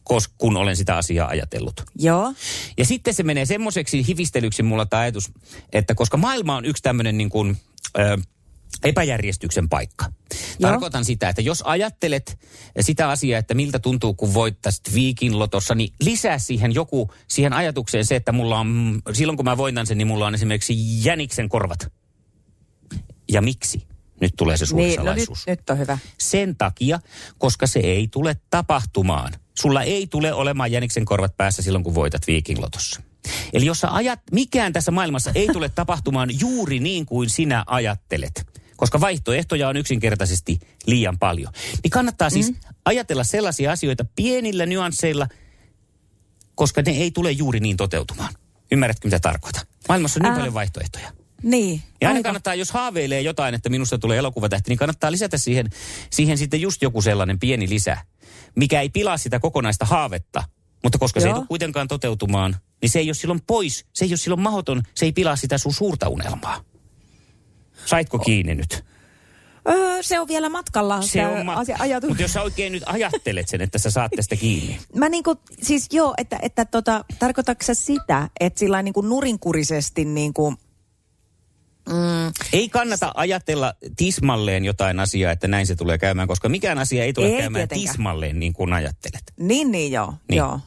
kos, 0.07 0.27
kun 0.27 0.57
olen 0.57 0.75
sitä 0.75 0.97
asiaa 0.97 1.27
ajatellut. 1.27 1.81
Joo. 1.95 2.33
Ja 2.77 2.85
sitten 2.85 3.13
se 3.13 3.23
menee 3.23 3.45
semmoiseksi 3.45 4.07
hivistelyksi 4.07 4.63
mulla 4.63 4.85
tämä 4.85 5.01
ajatus, 5.01 5.31
että 5.73 5.95
koska 5.95 6.17
maailma 6.17 6.55
on 6.55 6.65
yksi 6.65 6.83
tämmöinen 6.83 7.17
niin 7.17 7.29
kuin, 7.29 7.57
ö, 7.97 8.17
epäjärjestyksen 8.83 9.69
paikka. 9.69 10.05
Joo. 10.59 10.69
Tarkoitan 10.71 11.05
sitä, 11.05 11.29
että 11.29 11.41
jos 11.41 11.61
ajattelet 11.65 12.39
sitä 12.79 13.09
asiaa, 13.09 13.39
että 13.39 13.53
miltä 13.53 13.79
tuntuu, 13.79 14.13
kun 14.13 14.33
voittaisit 14.33 14.93
Viikin 14.93 15.39
lotossa, 15.39 15.75
niin 15.75 15.93
lisää 16.01 16.37
siihen 16.39 16.73
joku, 16.73 17.11
siihen 17.27 17.53
ajatukseen 17.53 18.05
se, 18.05 18.15
että 18.15 18.31
mulla 18.31 18.59
on, 18.59 19.01
silloin 19.13 19.37
kun 19.37 19.45
mä 19.45 19.57
voitan 19.57 19.87
sen, 19.87 19.97
niin 19.97 20.07
mulla 20.07 20.27
on 20.27 20.35
esimerkiksi 20.35 21.05
jäniksen 21.05 21.49
korvat. 21.49 21.91
Ja 23.31 23.41
miksi? 23.41 23.87
Nyt 24.21 24.33
tulee 24.37 24.57
se 24.57 24.65
suuri 24.65 24.85
Niin, 24.85 24.95
no 24.97 25.03
nyt, 25.03 25.09
salaisuus. 25.11 25.47
nyt 25.47 25.69
on 25.69 25.79
hyvä. 25.79 25.97
Sen 26.17 26.55
takia, 26.55 26.99
koska 27.37 27.67
se 27.67 27.79
ei 27.79 28.07
tule 28.07 28.37
tapahtumaan. 28.49 29.33
Sulla 29.59 29.83
ei 29.83 30.07
tule 30.07 30.33
olemaan 30.33 30.71
jäniksen 30.71 31.05
korvat 31.05 31.37
päässä 31.37 31.61
silloin, 31.61 31.83
kun 31.83 31.95
voitat 31.95 32.27
Viking 32.27 32.59
Lotossa. 32.59 33.01
Eli 33.53 33.65
jos 33.65 33.79
sä 33.79 33.93
ajat, 33.93 34.19
mikään 34.31 34.73
tässä 34.73 34.91
maailmassa 34.91 35.31
ei 35.35 35.47
tule 35.53 35.69
tapahtumaan 35.69 36.29
juuri 36.39 36.79
niin 36.79 37.05
kuin 37.05 37.29
sinä 37.29 37.63
ajattelet, 37.67 38.47
koska 38.77 38.99
vaihtoehtoja 39.01 39.69
on 39.69 39.77
yksinkertaisesti 39.77 40.59
liian 40.85 41.17
paljon. 41.19 41.53
Niin 41.83 41.91
kannattaa 41.91 42.29
siis 42.29 42.51
mm. 42.51 42.57
ajatella 42.85 43.23
sellaisia 43.23 43.71
asioita 43.71 44.05
pienillä 44.15 44.65
nyansseilla, 44.65 45.27
koska 46.55 46.81
ne 46.85 46.91
ei 46.91 47.11
tule 47.11 47.31
juuri 47.31 47.59
niin 47.59 47.77
toteutumaan. 47.77 48.33
Ymmärrätkö, 48.71 49.07
mitä 49.07 49.19
tarkoitan? 49.19 49.63
Maailmassa 49.89 50.19
on 50.19 50.21
niin 50.23 50.31
Äh. 50.31 50.37
paljon 50.37 50.53
vaihtoehtoja. 50.53 51.11
Niin. 51.43 51.81
Ja 52.01 52.07
aina 52.07 52.17
aika. 52.17 52.27
kannattaa, 52.27 52.55
jos 52.55 52.71
haaveilee 52.71 53.21
jotain, 53.21 53.55
että 53.55 53.69
minusta 53.69 53.97
tulee 53.97 54.17
elokuvatähti, 54.17 54.71
niin 54.71 54.77
kannattaa 54.77 55.11
lisätä 55.11 55.37
siihen, 55.37 55.69
siihen 56.09 56.37
sitten 56.37 56.61
just 56.61 56.81
joku 56.81 57.01
sellainen 57.01 57.39
pieni 57.39 57.69
lisä, 57.69 57.97
mikä 58.55 58.81
ei 58.81 58.89
pilaa 58.89 59.17
sitä 59.17 59.39
kokonaista 59.39 59.85
haavetta. 59.85 60.43
Mutta 60.83 60.97
koska 60.97 61.19
se 61.19 61.27
ei 61.27 61.29
Joo. 61.29 61.35
tule 61.35 61.47
kuitenkaan 61.47 61.87
toteutumaan, 61.87 62.55
niin 62.81 62.89
se 62.89 62.99
ei 62.99 63.07
ole 63.07 63.13
silloin 63.13 63.41
pois, 63.47 63.85
se 63.93 64.05
ei 64.05 64.11
ole 64.11 64.17
silloin 64.17 64.41
mahdoton, 64.41 64.83
se 64.95 65.05
ei 65.05 65.11
pilaa 65.11 65.35
sitä 65.35 65.57
sun 65.57 65.73
suurta 65.73 66.09
unelmaa. 66.09 66.61
Saitko 67.85 68.19
kiinni 68.19 68.55
nyt? 68.55 68.85
Öö, 69.69 70.03
se 70.03 70.19
on 70.19 70.27
vielä 70.27 70.49
matkalla. 70.49 71.01
Se 71.01 71.27
on 71.27 71.45
ma- 71.45 71.53
asia, 71.53 71.75
ajatus. 71.79 72.07
Mutta 72.07 72.23
jos 72.23 72.33
sä 72.33 72.41
oikein 72.41 72.71
nyt 72.73 72.83
ajattelet 72.85 73.47
sen, 73.47 73.61
että 73.61 73.77
sä 73.77 73.91
saat 73.91 74.11
tästä 74.15 74.35
kiinni. 74.35 74.79
Mä 74.95 75.09
niinku, 75.09 75.35
siis 75.61 75.87
joo, 75.91 76.13
että, 76.17 76.39
että 76.41 76.65
tota, 76.65 77.05
tarkoitatko 77.19 77.65
sä 77.65 77.73
sitä, 77.73 78.29
että 78.39 78.59
sillä 78.59 78.81
niinku 78.83 79.01
nurinkurisesti 79.01 80.05
niinku, 80.05 80.53
mm, 81.87 82.31
Ei 82.53 82.69
kannata 82.69 83.11
ajatella 83.15 83.73
tismalleen 83.97 84.65
jotain 84.65 84.99
asiaa, 84.99 85.31
että 85.31 85.47
näin 85.47 85.67
se 85.67 85.75
tulee 85.75 85.97
käymään, 85.97 86.27
koska 86.27 86.49
mikään 86.49 86.77
asia 86.79 87.03
ei 87.03 87.13
tule 87.13 87.27
Ei 87.27 87.37
käymään 87.37 87.67
tietenkään. 87.67 87.91
tismalleen 87.95 88.39
niin 88.39 88.53
kuin 88.53 88.73
ajattelet. 88.73 89.23
niin 89.39 89.71
niin 89.71 89.91
joo, 89.91 90.07
Niin. 90.11 90.17
niin. 90.29 90.37
joo. 90.37 90.59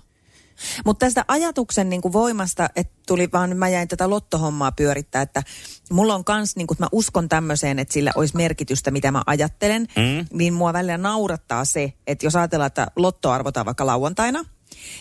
Mutta 0.84 1.06
tästä 1.06 1.24
ajatuksen 1.28 1.90
niinku 1.90 2.12
voimasta, 2.12 2.68
että 2.76 2.92
tuli 3.06 3.28
vaan, 3.32 3.56
mä 3.56 3.68
jäin 3.68 3.88
tätä 3.88 4.10
lottohommaa 4.10 4.72
pyörittää, 4.72 5.22
että 5.22 5.42
mulla 5.90 6.14
on 6.14 6.24
kans, 6.24 6.56
niinku, 6.56 6.74
että 6.74 6.84
mä 6.84 6.88
uskon 6.92 7.28
tämmöiseen, 7.28 7.78
että 7.78 7.94
sillä 7.94 8.10
olisi 8.14 8.36
merkitystä, 8.36 8.90
mitä 8.90 9.10
mä 9.10 9.22
ajattelen, 9.26 9.82
Mm. 9.96 10.26
niin 10.38 10.54
mua 10.54 10.72
välillä 10.72 10.98
naurattaa 10.98 11.64
se, 11.64 11.92
että 12.06 12.26
jos 12.26 12.36
ajatellaan, 12.36 12.66
että 12.66 12.86
lotto 12.96 13.30
arvotaan 13.30 13.66
vaikka 13.66 13.86
lauantaina 13.86 14.44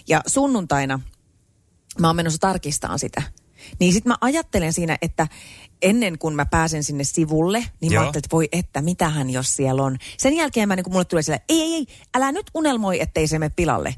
ja 0.08 0.22
sunnuntaina 0.28 1.00
mä 2.00 2.08
oon 2.08 2.16
menossa 2.16 2.40
tarkistamaan 2.40 3.00
sitä. 3.00 3.22
Niin 3.80 3.94
sit 3.94 4.06
mä 4.06 4.18
ajattelen 4.22 4.74
siinä, 4.74 4.98
että 5.02 5.28
ennen 5.82 6.18
kuin 6.18 6.36
mä 6.36 6.46
pääsen 6.46 6.84
sinne 6.84 7.04
sivulle, 7.04 7.66
niin 7.82 7.92
Joo. 7.94 8.00
mä 8.00 8.06
ajattelen, 8.06 8.26
että 8.26 8.36
voi 8.36 8.50
että, 8.52 8.82
mitähän 8.82 9.30
jos 9.30 9.56
siellä 9.56 9.84
on. 9.84 9.98
Sen 10.18 10.36
jälkeen 10.36 10.68
mä 10.68 10.76
niin 10.76 10.84
kun 10.84 10.94
mulle 10.94 11.06
tulee 11.06 11.24
siellä, 11.24 11.44
ei, 11.50 11.62
ei, 11.62 11.74
ei, 11.74 11.86
älä 12.16 12.32
nyt 12.32 12.46
unelmoi, 12.54 13.02
ettei 13.02 13.28
se 13.28 13.40
mene 13.40 13.52
pilalle. 13.56 13.96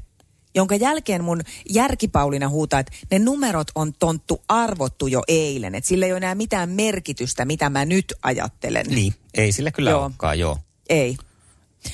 Jonka 0.54 0.74
jälkeen 0.76 1.24
mun 1.24 1.40
järkipaulina 1.70 2.48
huutaa, 2.48 2.80
että 2.80 2.92
ne 3.10 3.18
numerot 3.18 3.66
on 3.74 3.92
tonttu 3.92 4.42
arvottu 4.48 5.06
jo 5.06 5.22
eilen. 5.28 5.74
Että 5.74 5.88
sillä 5.88 6.06
ei 6.06 6.12
ole 6.12 6.16
enää 6.16 6.34
mitään 6.34 6.70
merkitystä, 6.70 7.44
mitä 7.44 7.70
mä 7.70 7.84
nyt 7.84 8.12
ajattelen. 8.22 8.86
Niin, 8.86 9.14
ei 9.34 9.52
sillä 9.52 9.70
kyllä 9.70 9.90
Joo. 9.90 10.04
olekaan, 10.04 10.38
joo. 10.38 10.58
Ei. 10.88 11.16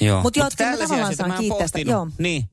Joo. 0.00 0.22
Mut 0.22 0.36
joo, 0.36 0.44
Mut 0.46 0.54
tällaisia 0.56 0.86
tavallaan 0.86 1.12
asioita 1.12 1.28
mä 1.28 1.34
oon 1.34 1.58
pohtinut. 1.60 1.92
joo. 1.92 2.04
Mm. 2.04 2.12
Niin, 2.18 2.44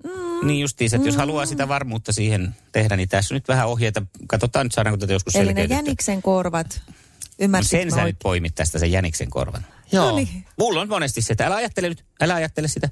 niin 0.43 0.59
justiinsa, 0.59 0.95
että 0.95 1.07
jos 1.07 1.15
haluaa 1.15 1.45
sitä 1.45 1.67
varmuutta 1.67 2.13
siihen 2.13 2.55
tehdä, 2.71 2.95
niin 2.97 3.09
tässä 3.09 3.33
on 3.33 3.35
nyt 3.35 3.47
vähän 3.47 3.67
ohjeita. 3.67 4.01
Katsotaan 4.27 4.65
nyt 4.65 4.71
saadaanko 4.71 4.97
tätä 4.97 5.13
joskus 5.13 5.35
Eli 5.35 5.53
ne 5.53 5.63
jäniksen 5.63 6.21
korvat. 6.21 6.81
No 6.87 6.93
Ymmärsitkö 7.39 7.77
sen 7.77 7.87
mä 7.87 7.95
sä 7.95 8.03
nyt 8.05 8.15
poimit 8.23 8.55
tästä 8.55 8.79
sen 8.79 8.91
jäniksen 8.91 9.29
korvan. 9.29 9.65
No 9.93 10.15
niin. 10.15 10.45
Mulla 10.59 10.81
on 10.81 10.89
monesti 10.89 11.21
se, 11.21 11.33
että 11.33 11.45
älä 11.45 11.55
ajattele 11.55 11.89
nyt, 11.89 12.05
älä 12.21 12.35
ajattele 12.35 12.67
sitä. 12.67 12.89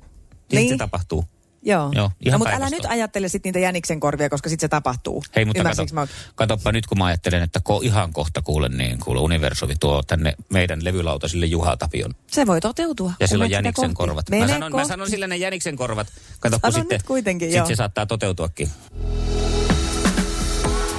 Niin, 0.51 0.57
Niin. 0.59 0.69
se 0.69 0.77
tapahtuu. 0.77 1.25
Joo. 1.65 1.91
Joo, 1.95 2.11
ihan 2.25 2.31
no, 2.31 2.37
mutta 2.37 2.55
älä 2.55 2.69
nyt 2.69 2.85
ajattele 2.85 3.29
sit 3.29 3.43
niitä 3.43 3.59
jäniksen 3.59 3.99
korvia, 3.99 4.29
koska 4.29 4.49
sit 4.49 4.59
se 4.59 4.67
tapahtuu. 4.67 5.23
Hei, 5.35 5.45
mutta 5.45 5.63
kato, 5.63 5.85
mä 5.93 6.07
katoppa 6.35 6.71
nyt, 6.71 6.87
kun 6.87 6.97
mä 6.97 7.05
ajattelen, 7.05 7.43
että 7.43 7.59
ko, 7.63 7.81
ihan 7.83 8.13
kohta 8.13 8.41
kuulen, 8.41 8.77
niin 8.77 8.99
kuule 8.99 9.19
Universumi 9.19 9.73
tuo 9.79 10.03
tänne 10.03 10.33
meidän 10.49 10.83
levylautasille 10.83 11.45
Juha 11.45 11.77
Tapion. 11.77 12.15
Se 12.31 12.47
voi 12.47 12.61
toteutua. 12.61 13.13
Ja 13.19 13.27
sitä 13.27 13.45
jäniksen 13.45 13.73
kohti. 13.73 13.95
korvat. 13.95 14.29
Mä 14.29 14.35
Mene 14.35 14.53
sanon, 14.53 14.71
mä 14.71 14.77
kohti. 14.77 14.87
sanon 14.87 15.09
sillä 15.09 15.27
ne 15.27 15.37
jäniksen 15.37 15.75
korvat. 15.75 16.07
Kato, 16.39 16.59
kun 16.59 16.73
sitten, 16.73 16.95
nyt 16.95 17.07
kuitenkin, 17.07 17.49
sit 17.49 17.57
joo. 17.57 17.67
se 17.67 17.75
saattaa 17.75 18.05
toteutuakin. 18.05 18.69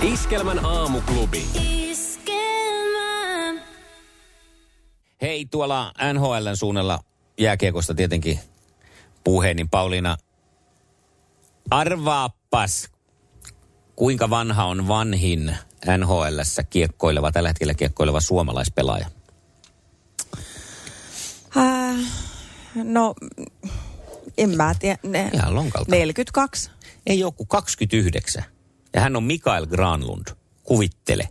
Iskelmän 0.02 0.64
aamuklubi. 0.64 1.47
Hei, 5.23 5.47
tuolla 5.47 5.92
NHLn 6.12 6.56
suunnalla 6.56 6.99
jääkiekosta 7.38 7.94
tietenkin 7.94 8.40
puhe, 9.25 9.54
niin 9.54 9.68
Pauliina, 9.68 10.16
arvaapas, 11.71 12.88
kuinka 13.97 14.30
vanha 14.30 14.64
on 14.64 14.88
vanhin 14.88 15.56
NHLssä 15.99 16.62
kiekkoileva, 16.62 17.33
tällä 17.33 17.49
hetkellä 17.49 17.75
kiekkoileva 17.75 18.21
suomalaispelaaja? 18.21 19.06
Äh, 21.56 21.97
no, 22.75 23.14
en 24.38 24.56
mä 24.56 24.75
tiedä. 24.78 24.99
Ne, 25.02 25.30
Ihan 25.35 25.54
lonkalta. 25.54 25.90
42. 25.90 26.71
Ei 27.06 27.18
joku 27.18 27.47
29. 27.47 28.44
Ja 28.94 29.00
hän 29.00 29.16
on 29.16 29.25
Mikael 29.25 29.66
Granlund. 29.66 30.26
Kuvittele. 30.62 31.28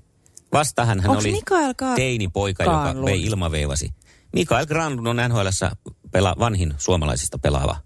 Vastahan 0.53 0.99
hän 0.99 1.09
Onks 1.11 1.23
oli 1.25 1.31
Mikael 1.31 1.71
Ga- 1.71 1.95
teinipoika, 1.95 2.63
joka 2.63 2.81
Granlund? 2.81 3.05
vei 3.05 3.23
ilmaveivasi. 3.23 3.89
Mikael 4.33 4.65
Granlund 4.65 5.07
on 5.07 5.17
NHLssä 5.29 5.71
pela, 6.11 6.35
vanhin 6.39 6.73
suomalaisista 6.77 7.37
pelaava 7.39 7.77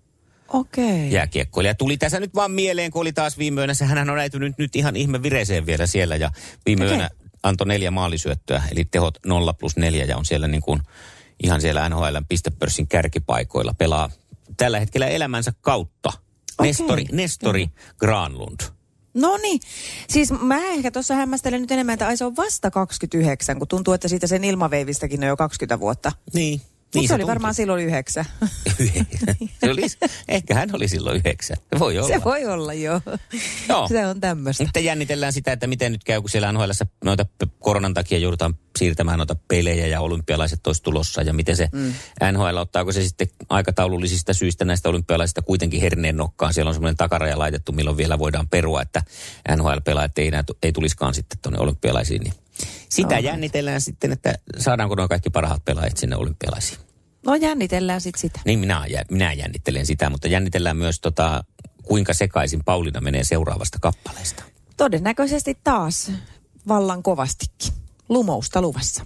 Okei. 0.54 0.86
Okay. 0.86 1.08
jääkiekkoilija. 1.08 1.76
Tuli 1.76 1.98
tässä 1.98 2.20
nyt 2.20 2.36
vaan 2.36 2.52
mieleen, 2.52 2.92
kun 2.92 3.02
oli 3.02 3.14
taas 3.14 3.38
viime 3.38 3.62
yönä. 3.62 3.74
Hän 3.86 4.10
on 4.10 4.20
äitynyt 4.20 4.58
nyt 4.58 4.76
ihan 4.76 4.96
ihme 4.96 5.24
vireeseen 5.24 5.66
vielä 5.66 5.88
siellä. 5.88 6.16
Ja 6.16 6.32
viime 6.66 6.86
Okei. 6.86 6.98
yönä 6.98 7.10
antoi 7.44 7.68
neljä 7.68 7.92
maalisyöttöä, 7.92 8.64
eli 8.72 8.86
tehot 8.86 9.18
0 9.26 9.54
plus 9.54 9.78
4 9.78 10.06
ja 10.06 10.18
on 10.18 10.26
siellä 10.26 10.48
niin 10.48 10.62
kuin 10.62 10.82
ihan 11.44 11.62
siellä 11.62 11.90
NHLn 11.90 12.26
pistepörssin 12.30 12.88
kärkipaikoilla. 12.88 13.74
Pelaa 13.74 14.10
tällä 14.58 14.80
hetkellä 14.80 15.08
elämänsä 15.08 15.54
kautta. 15.62 16.10
Okei. 16.60 16.72
Nestori, 16.72 17.06
Nestori 17.12 17.68
Granlund. 17.98 18.60
No 19.14 19.38
niin. 19.38 19.60
Siis 20.10 20.32
mä 20.32 20.58
ehkä 20.58 20.92
tuossa 20.92 21.16
hämmästelen 21.16 21.62
nyt 21.62 21.72
enemmän, 21.72 21.94
että 21.94 22.08
ai 22.08 22.18
se 22.18 22.26
on 22.26 22.36
vasta 22.36 22.72
29, 22.72 23.60
kun 23.60 23.68
tuntuu, 23.68 23.94
että 23.94 24.08
siitä 24.08 24.28
sen 24.28 24.44
ilmaveivistäkin 24.44 25.24
on 25.24 25.28
jo 25.28 25.38
20 25.38 25.80
vuotta. 25.80 26.12
Niin. 26.34 26.62
Mutta 26.88 27.00
niin 27.00 27.08
se 27.08 27.14
oli 27.14 27.20
tuntuu. 27.20 27.28
varmaan 27.28 27.54
silloin 27.54 27.86
yhdeksän. 27.86 28.26
se 29.60 29.72
oli, 29.72 29.82
ehkä 30.28 30.56
hän 30.56 30.70
oli 30.74 30.88
silloin 30.88 31.18
yhdeksän. 31.18 31.58
Se 31.74 31.80
voi 31.80 31.98
olla. 31.98 32.08
se 32.08 32.24
voi 32.24 32.46
olla, 32.46 32.74
joo. 32.74 33.02
Joo. 33.70 33.88
Se 33.88 34.08
on 34.08 34.20
tämmöistä. 34.20 34.64
Nyt 34.64 34.86
jännitellään 34.86 35.34
sitä, 35.34 35.52
että 35.52 35.68
miten 35.68 35.92
nyt 35.92 36.04
käy, 36.04 36.22
kun 36.22 36.30
siellä 36.30 36.52
NHLssä 36.52 36.86
noita 37.04 37.26
koronan 37.60 37.94
takia 37.94 38.18
joudutaan 38.18 38.56
siirtämään 38.78 39.18
noita 39.18 39.36
pelejä 39.48 39.88
ja 39.88 40.02
olympialaiset 40.02 40.68
olisi 40.68 40.84
tulossa. 40.84 41.22
Ja 41.22 41.34
miten 41.34 41.56
se 41.56 41.70
mm. 41.72 41.94
NHL, 42.32 42.58
ottaako 42.58 42.92
se 42.92 43.04
sitten 43.04 43.28
aikataulullisista 43.50 44.34
syistä 44.34 44.66
näistä 44.66 44.90
olympialaisista 44.90 45.42
kuitenkin 45.42 45.82
herneen 45.82 46.18
nokkaan. 46.18 46.54
Siellä 46.54 46.70
on 46.70 46.76
semmoinen 46.76 46.98
takaraja 46.98 47.40
laitettu, 47.40 47.72
milloin 47.72 47.98
vielä 47.98 48.20
voidaan 48.20 48.50
perua, 48.50 48.82
että 48.82 49.04
NHL-pelaajat 49.56 50.20
ei, 50.20 50.32
ei 50.64 50.72
tulisikaan 50.72 51.14
sitten 51.14 51.40
tuonne 51.42 51.60
olympialaisiin. 51.60 52.22
Niin 52.22 52.34
sitä 52.90 53.20
jännitellään 53.20 53.82
sitten, 53.82 54.12
että 54.12 54.34
saadaanko 54.58 54.96
nuo 54.96 55.08
kaikki 55.08 55.30
parhaat 55.30 55.66
pelaajat 55.66 55.98
sinne 55.98 56.16
olympialaisiin. 56.16 56.80
No 57.26 57.36
jännitellään 57.36 58.02
sitten 58.02 58.22
sitä. 58.22 58.40
Niin 58.46 58.60
minä, 58.60 58.86
minä 59.12 59.34
jännittelen 59.34 59.86
sitä, 59.86 60.10
mutta 60.10 60.28
jännitellään 60.28 60.78
myös 60.78 61.00
tota, 61.00 61.44
kuinka 61.84 62.14
sekaisin 62.14 62.64
Pauliina 62.64 63.02
menee 63.02 63.24
seuraavasta 63.24 63.78
kappaleesta. 63.82 64.44
Todennäköisesti 64.78 65.58
taas 65.64 66.12
vallan 66.68 67.04
kovastikin. 67.04 67.74
Lumousta 68.10 68.62
luvassa. 68.62 69.06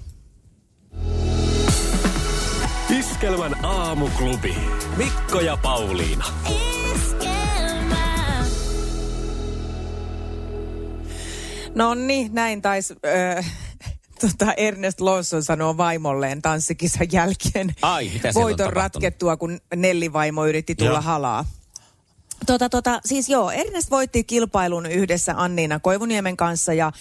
Iskelmän 2.99 3.65
aamuklubi. 3.65 4.55
Mikko 4.97 5.39
ja 5.39 5.57
Pauliina. 5.57 6.25
No 11.75 11.93
niin, 11.93 12.33
näin 12.33 12.61
taisi 12.61 12.95
äh, 13.37 13.45
tota 14.21 14.53
Ernest 14.57 15.01
Lawson 15.01 15.43
sanoa 15.43 15.77
vaimolleen 15.77 16.41
tanssikisan 16.41 17.07
jälkeen. 17.11 17.75
Ai, 17.81 18.09
mitä 18.13 18.31
Voiton 18.33 18.73
ratkettua, 18.73 19.37
kun 19.37 19.59
Nelli 19.75 20.13
vaimo 20.13 20.45
yritti 20.45 20.75
tulla 20.75 20.91
Joo. 20.91 21.01
halaa. 21.01 21.45
Tota, 22.45 22.69
tota, 22.69 22.99
siis 23.05 23.29
joo, 23.29 23.51
Ernest 23.51 23.91
voitti 23.91 24.23
kilpailun 24.23 24.85
yhdessä 24.85 25.33
Anniina 25.37 25.79
Koivuniemen 25.79 26.37
kanssa 26.37 26.73
ja 26.73 26.91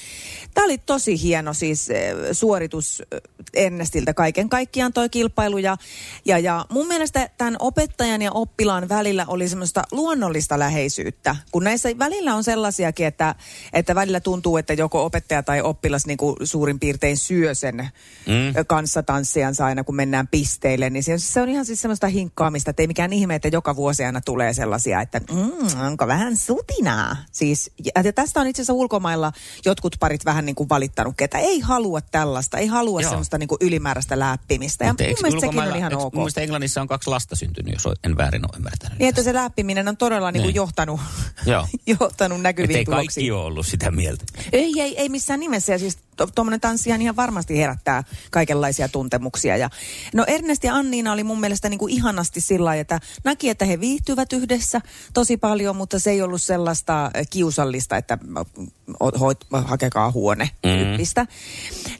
tämä 0.54 0.64
oli 0.64 0.78
tosi 0.78 1.22
hieno 1.22 1.54
siis 1.54 1.90
eh, 1.90 2.14
suoritus 2.32 3.02
eh, 3.12 3.20
Ernestiltä 3.54 4.14
kaiken 4.14 4.48
kaikkiaan 4.48 4.92
toi 4.92 5.08
kilpailu 5.08 5.58
ja, 5.58 5.76
ja, 6.24 6.38
ja 6.38 6.66
mun 6.70 6.86
mielestä 6.86 7.30
tämän 7.38 7.56
opettajan 7.58 8.22
ja 8.22 8.32
oppilaan 8.32 8.88
välillä 8.88 9.24
oli 9.28 9.48
semmoista 9.48 9.82
luonnollista 9.92 10.58
läheisyyttä, 10.58 11.36
kun 11.52 11.64
näissä 11.64 11.88
välillä 11.98 12.34
on 12.34 12.44
sellaisiakin, 12.44 13.06
että, 13.06 13.34
että 13.72 13.94
välillä 13.94 14.20
tuntuu, 14.20 14.56
että 14.56 14.72
joko 14.72 15.04
opettaja 15.04 15.42
tai 15.42 15.62
oppilas 15.62 16.06
niin 16.06 16.18
kuin 16.18 16.36
suurin 16.44 16.80
piirtein 16.80 17.16
syö 17.16 17.54
sen 17.54 17.76
mm. 17.76 18.64
kanssa 18.66 19.02
tanssijansa 19.02 19.66
aina, 19.66 19.84
kun 19.84 19.96
mennään 19.96 20.28
pisteille, 20.28 20.90
niin 20.90 21.02
se, 21.02 21.18
se 21.18 21.40
on 21.40 21.48
ihan 21.48 21.64
siis 21.64 21.82
semmoista 21.82 22.06
hinkkaamista, 22.06 22.70
että 22.70 22.82
ei 22.82 22.86
mikään 22.86 23.12
ihme, 23.12 23.34
että 23.34 23.48
joka 23.48 23.76
vuosi 23.76 24.04
aina 24.04 24.20
tulee 24.20 24.54
sellaisia, 24.54 25.00
että 25.00 25.20
mm, 25.30 25.80
onko 25.86 26.06
vähän 26.06 26.36
sutinaa. 26.36 27.16
Siis, 27.32 27.70
ja, 27.84 28.12
tästä 28.12 28.40
on 28.40 28.46
itse 28.46 28.62
asiassa 28.62 28.72
ulkomailla 28.72 29.32
jotkut 29.64 29.96
parit 30.00 30.24
vähän 30.24 30.46
niin 30.46 30.56
kuin 30.56 30.68
valittanut, 30.68 31.20
että 31.20 31.38
ei 31.38 31.60
halua 31.60 32.00
tällaista, 32.00 32.58
ei 32.58 32.66
halua 32.66 33.00
Joo. 33.00 33.10
semmoista 33.10 33.38
niin 33.38 33.48
kuin 33.48 33.58
ylimääräistä 33.60 34.18
läppimistä. 34.18 34.84
Ja 34.84 34.94
mun 34.98 35.16
mielestä 35.22 35.40
sekin 35.40 35.60
on 35.60 35.76
ihan 35.76 35.92
eikö 35.92 36.04
ok. 36.04 36.14
Mun 36.14 36.22
mielestä 36.22 36.40
Englannissa 36.40 36.80
on 36.80 36.88
kaksi 36.88 37.10
lasta 37.10 37.36
syntynyt, 37.36 37.74
jos 37.74 37.94
en 38.04 38.16
väärin 38.16 38.44
ole 38.44 38.56
ymmärtänyt. 38.56 38.98
Niin, 38.98 39.08
että 39.08 39.22
se 39.22 39.34
läppiminen 39.34 39.88
on 39.88 39.96
todella 39.96 40.32
niin 40.32 40.42
kuin 40.42 40.54
johtanut, 40.54 41.00
johtanut 42.00 42.40
näkyviin 42.40 42.78
ei 42.78 42.84
tuloksiin. 42.84 43.06
kaikki 43.06 43.30
ole 43.30 43.44
ollut 43.44 43.66
sitä 43.66 43.90
mieltä. 43.90 44.24
Ei, 44.52 44.80
ei, 44.80 44.98
ei 44.98 45.08
missään 45.08 45.40
nimessä. 45.40 45.72
Ja 45.72 45.78
siis 45.78 45.98
tuommoinen 46.34 46.60
tanssihan 46.60 47.02
ihan 47.02 47.16
varmasti 47.16 47.58
herättää 47.58 48.04
kaikenlaisia 48.30 48.88
tuntemuksia. 48.88 49.56
Ja, 49.56 49.70
no 50.14 50.24
Ernest 50.26 50.64
ja 50.64 50.74
Anniina 50.74 51.12
oli 51.12 51.24
mun 51.24 51.40
mielestä 51.40 51.68
niin 51.68 51.78
kuin 51.78 51.92
ihanasti 51.92 52.40
sillä 52.40 52.74
että 52.74 53.00
näki, 53.24 53.48
että 53.48 53.64
he 53.64 53.80
viihtyvät 53.80 54.32
yhdessä 54.32 54.80
tosi 55.14 55.36
paljon, 55.36 55.76
mutta 55.76 55.98
se 55.98 56.10
ei 56.10 56.22
ollut 56.22 56.42
sellaista 56.42 57.04
äh, 57.04 57.10
kiusallista, 57.30 57.96
että 57.96 58.18
äh, 58.36 59.20
hoit, 59.20 59.38
hakekaa 59.52 60.10
huone 60.10 60.50
tyyppistä. 60.62 61.26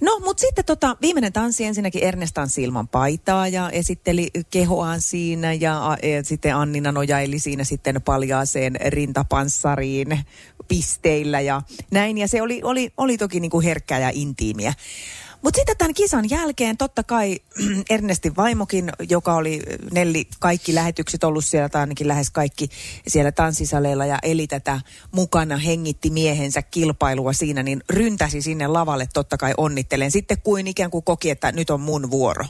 No, 0.01 0.19
mutta 0.25 0.41
sitten 0.41 0.65
tota, 0.65 0.97
viimeinen 1.01 1.33
tanssi 1.33 1.65
ensinnäkin 1.65 2.05
Ernest 2.05 2.35
tanssi 2.35 2.63
ilman 2.63 2.89
paitaa 2.89 3.49
ja 3.49 3.71
esitteli 3.71 4.31
kehoaan 4.51 5.01
siinä 5.01 5.53
ja, 5.53 5.99
ja 6.03 6.25
sitten 6.25 6.57
Annina 6.57 6.93
nojaili 6.93 7.39
siinä 7.39 7.65
sitten 7.65 8.03
paljaaseen 8.03 8.77
rintapanssariin 8.87 10.19
pisteillä 10.69 11.41
ja 11.41 11.63
näin. 11.91 12.19
Ja 12.19 12.29
se 12.29 12.43
oli, 12.43 12.61
oli, 12.65 12.93
oli 12.97 13.19
toki 13.19 13.41
niin 13.41 13.51
kuin 13.51 13.65
herkkää 13.65 13.99
ja 13.99 14.10
intiimiä. 14.15 14.75
Mutta 15.43 15.59
sitten 15.59 15.77
tämän 15.77 15.95
kisan 15.95 16.31
jälkeen 16.31 16.77
totta 16.77 17.03
kai 17.03 17.41
Ernestin 17.91 18.37
vaimokin, 18.37 18.93
joka 19.09 19.35
oli 19.35 19.63
Nelli 19.93 20.29
kaikki 20.39 20.75
lähetykset 20.75 21.25
ollut 21.25 21.45
siellä, 21.45 21.69
tai 21.69 21.81
ainakin 21.81 22.09
lähes 22.09 22.31
kaikki 22.31 22.69
siellä 23.09 23.33
tanssisaleilla 23.33 24.07
ja 24.07 24.19
eli 24.23 24.47
tätä 24.47 24.81
mukana, 25.13 25.57
hengitti 25.57 26.11
miehensä 26.11 26.63
kilpailua 26.63 27.33
siinä, 27.33 27.63
niin 27.63 27.83
ryntäsi 27.89 28.43
sinne 28.43 28.67
lavalle 28.67 29.09
totta 29.13 29.37
kai 29.37 29.55
onnittelen. 29.57 30.11
Sitten 30.11 30.43
kuin 30.43 30.67
ikään 30.67 30.91
kuin 30.91 31.05
koki, 31.05 31.31
että 31.31 31.53
nyt 31.53 31.71
on 31.71 31.81
mun 31.81 32.11
vuoro. 32.11 32.47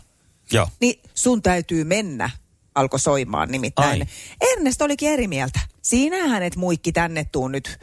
Joo. 0.52 0.68
Niin 0.80 1.00
sun 1.14 1.42
täytyy 1.42 1.84
mennä, 1.84 2.30
alkoi 2.74 3.00
soimaan 3.00 3.50
nimittäin. 3.50 4.02
Ai. 4.02 4.50
Ernest 4.52 4.82
olikin 4.82 5.10
eri 5.10 5.28
mieltä. 5.28 5.60
Siinä 5.82 6.28
hänet 6.28 6.56
muikki 6.56 6.92
tänne 6.92 7.26
tuu 7.32 7.48
nyt. 7.48 7.78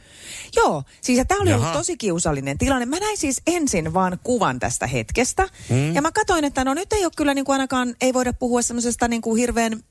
Joo, 0.56 0.84
siis 1.02 1.22
tämä 1.28 1.42
oli 1.42 1.50
Jaha. 1.50 1.62
ollut 1.62 1.80
tosi 1.80 1.98
kiusallinen 1.98 2.58
tilanne. 2.58 2.86
Mä 2.86 3.00
näin 3.00 3.18
siis 3.18 3.42
ensin 3.48 3.94
vaan 3.94 4.20
kuvan 4.24 4.60
tästä 4.60 4.88
hetkestä. 4.88 5.48
Mm. 5.70 5.96
Ja 5.96 6.02
mä 6.02 6.12
katsoin, 6.12 6.46
että 6.46 6.64
no 6.64 6.74
nyt 6.74 6.94
ei 6.94 7.06
ole 7.06 7.12
kyllä 7.18 7.34
niin 7.34 7.46
kuin 7.46 7.54
ainakaan, 7.54 7.96
ei 8.02 8.14
voida 8.14 8.34
puhua 8.34 8.62
semmoisesta 8.62 9.08
niin 9.08 9.22
kuin 9.22 9.40
hirveän 9.40 9.84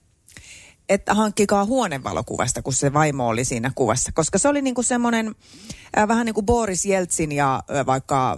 että 0.89 1.15
hankkikaa 1.15 1.65
huonevalokuvasta, 1.65 2.63
kun 2.63 2.73
se 2.73 2.93
vaimo 2.93 3.29
oli 3.29 3.45
siinä 3.45 3.73
kuvassa. 3.75 4.13
Koska 4.13 4.39
se 4.39 4.49
oli 4.49 4.63
niinku 4.63 4.83
semmoinen 4.83 5.35
äh, 5.99 6.09
vähän 6.09 6.27
niin 6.27 6.35
kuin 6.35 6.47
Boris 6.47 6.87
Jeltsin 6.87 7.33
ja 7.33 7.63
äh, 7.71 7.87
vaikka 7.87 8.37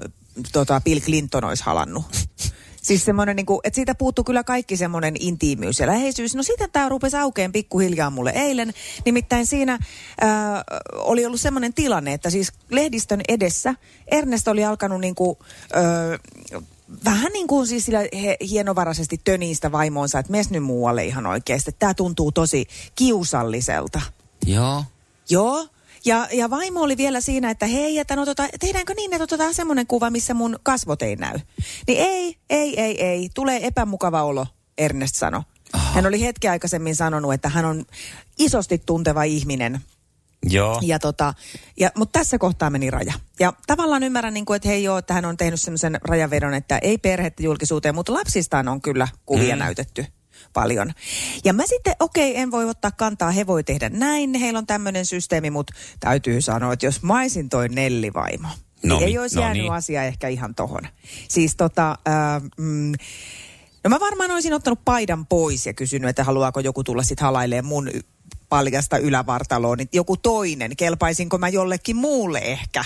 tota, 0.53 0.81
Bill 0.81 1.01
Clinton 1.01 1.45
olisi 1.45 1.65
halannut. 1.65 2.05
Siis 2.83 3.05
semmoinen, 3.05 3.37
niin 3.37 3.47
kuin, 3.47 3.61
että 3.65 3.75
siitä 3.75 3.95
puuttuu 3.95 4.25
kyllä 4.25 4.45
kaikki 4.45 4.77
semmoinen 4.77 5.15
intiimiys 5.21 5.81
ja 5.81 5.87
läheisyys. 5.87 6.35
No 6.35 6.43
sitten 6.43 6.71
tämä 6.71 6.89
rupesi 6.89 7.17
aukeen 7.17 7.53
pikkuhiljaa 7.53 8.11
mulle 8.11 8.33
eilen. 8.35 8.73
Nimittäin 9.05 9.47
siinä 9.47 9.79
ää, 10.21 10.65
oli 10.95 11.27
ollut 11.27 11.41
semmoinen 11.41 11.75
tilanne, 11.75 12.13
että 12.13 12.31
siis 12.31 12.53
lehdistön 12.71 13.21
edessä 13.29 13.75
Ernest 14.07 14.49
oli 14.49 14.65
alkanut 14.65 15.01
niin 15.01 15.15
kuin, 15.15 15.39
ää, 15.73 15.83
vähän 17.05 17.33
niin 17.33 17.47
kuin 17.47 17.67
siis 17.67 17.85
sillä 17.85 17.99
he, 18.23 18.37
hienovaraisesti 18.51 19.21
töniistä 19.25 19.73
vaimoonsa, 19.73 20.19
että 20.19 20.33
mes 20.33 20.51
nyt 20.51 20.63
muualle 20.63 21.05
ihan 21.05 21.27
oikeasti. 21.27 21.77
Tämä 21.79 21.95
tuntuu 21.95 22.33
tosi 22.33 22.67
kiusalliselta. 22.95 24.01
Joo. 24.47 24.85
Joo. 25.31 25.67
Ja, 26.05 26.29
ja 26.33 26.51
vaimo 26.51 26.81
oli 26.81 26.97
vielä 26.97 27.21
siinä, 27.21 27.51
että 27.51 27.67
hei, 27.67 27.99
että 27.99 28.17
no 28.17 28.25
tota, 28.25 28.49
tehdäänkö 28.61 28.95
niin, 28.95 29.13
että 29.13 29.25
otetaan 29.25 29.55
semmoinen 29.55 29.87
kuva, 29.87 30.11
missä 30.11 30.35
mun 30.35 30.59
kasvot 30.63 31.03
ei 31.03 31.17
näy. 31.17 31.39
Niin 31.87 32.01
ei, 32.01 32.37
ei, 32.51 32.81
ei, 32.81 33.05
ei. 33.05 33.29
Tulee 33.35 33.67
epämukava 33.67 34.23
olo, 34.23 34.47
Ernest 34.79 35.15
sanoi. 35.15 35.43
Hän 35.75 36.07
oli 36.07 36.21
hetki 36.21 36.49
aikaisemmin 36.49 36.97
sanonut, 36.97 37.35
että 37.35 37.49
hän 37.49 37.65
on 37.65 37.85
isosti 38.39 38.83
tunteva 38.87 39.23
ihminen. 39.23 39.81
Joo. 40.43 40.81
Ja 40.83 40.99
tota, 40.99 41.35
ja, 41.81 41.91
mutta 41.97 42.19
tässä 42.19 42.39
kohtaa 42.39 42.71
meni 42.71 42.91
raja. 42.91 43.13
Ja 43.41 43.53
tavallaan 43.67 44.03
ymmärrän, 44.03 44.35
niin 44.35 44.45
kuin, 44.45 44.57
että 44.57 44.69
hei 44.69 44.85
joo, 44.85 44.99
että 44.99 45.15
hän 45.15 45.25
on 45.25 45.37
tehnyt 45.37 45.61
semmoisen 45.61 45.99
rajavedon, 46.03 46.55
että 46.55 46.79
ei 46.79 46.99
perhettä 46.99 47.43
julkisuuteen, 47.43 47.95
mutta 47.95 48.13
lapsistaan 48.13 48.69
on 48.69 48.81
kyllä 48.81 49.09
kuvia 49.27 49.57
mm. 49.57 49.59
näytetty 49.59 50.07
paljon. 50.53 50.93
Ja 51.45 51.53
mä 51.53 51.67
sitten, 51.67 51.97
okei, 52.01 52.37
en 52.37 52.51
voi 52.51 52.71
ottaa 52.71 52.91
kantaa, 52.91 53.31
he 53.31 53.47
voi 53.47 53.65
tehdä 53.65 53.89
näin, 53.89 54.35
heillä 54.35 54.59
on 54.59 54.67
tämmöinen 54.67 55.07
systeemi, 55.07 55.51
mutta 55.51 55.75
täytyy 56.01 56.41
sanoa, 56.41 56.73
että 56.73 56.87
jos 56.87 57.03
maisin 57.03 57.49
toi 57.49 57.69
Nellivaimo, 57.69 58.49
No 58.83 58.99
niin 58.99 59.09
ei 59.09 59.19
olisi 59.19 59.37
no 59.37 59.43
jäänyt 59.43 59.63
niin. 59.63 59.73
asia 59.73 60.05
ehkä 60.05 60.29
ihan 60.29 60.55
tohon. 60.55 60.83
Siis 61.29 61.57
tota, 61.57 61.91
äh, 61.91 62.43
mm, 62.57 62.93
no 63.85 63.91
mä 63.91 64.01
varmaan 64.01 64.31
olisin 64.31 64.53
ottanut 64.53 64.85
paidan 64.85 65.27
pois 65.27 65.67
ja 65.67 65.73
kysynyt, 65.73 66.11
että 66.11 66.25
haluaako 66.25 66.61
joku 66.61 66.85
tulla 66.85 67.03
sitten 67.03 67.25
halailemaan 67.25 67.65
mun 67.65 67.91
paljasta 68.49 68.99
ylävartaloa, 68.99 69.77
niin 69.77 69.89
joku 69.93 70.17
toinen, 70.17 70.77
kelpaisinko 70.77 71.39
mä 71.39 71.49
jollekin 71.49 71.97
muulle 71.97 72.39
ehkä. 72.39 72.85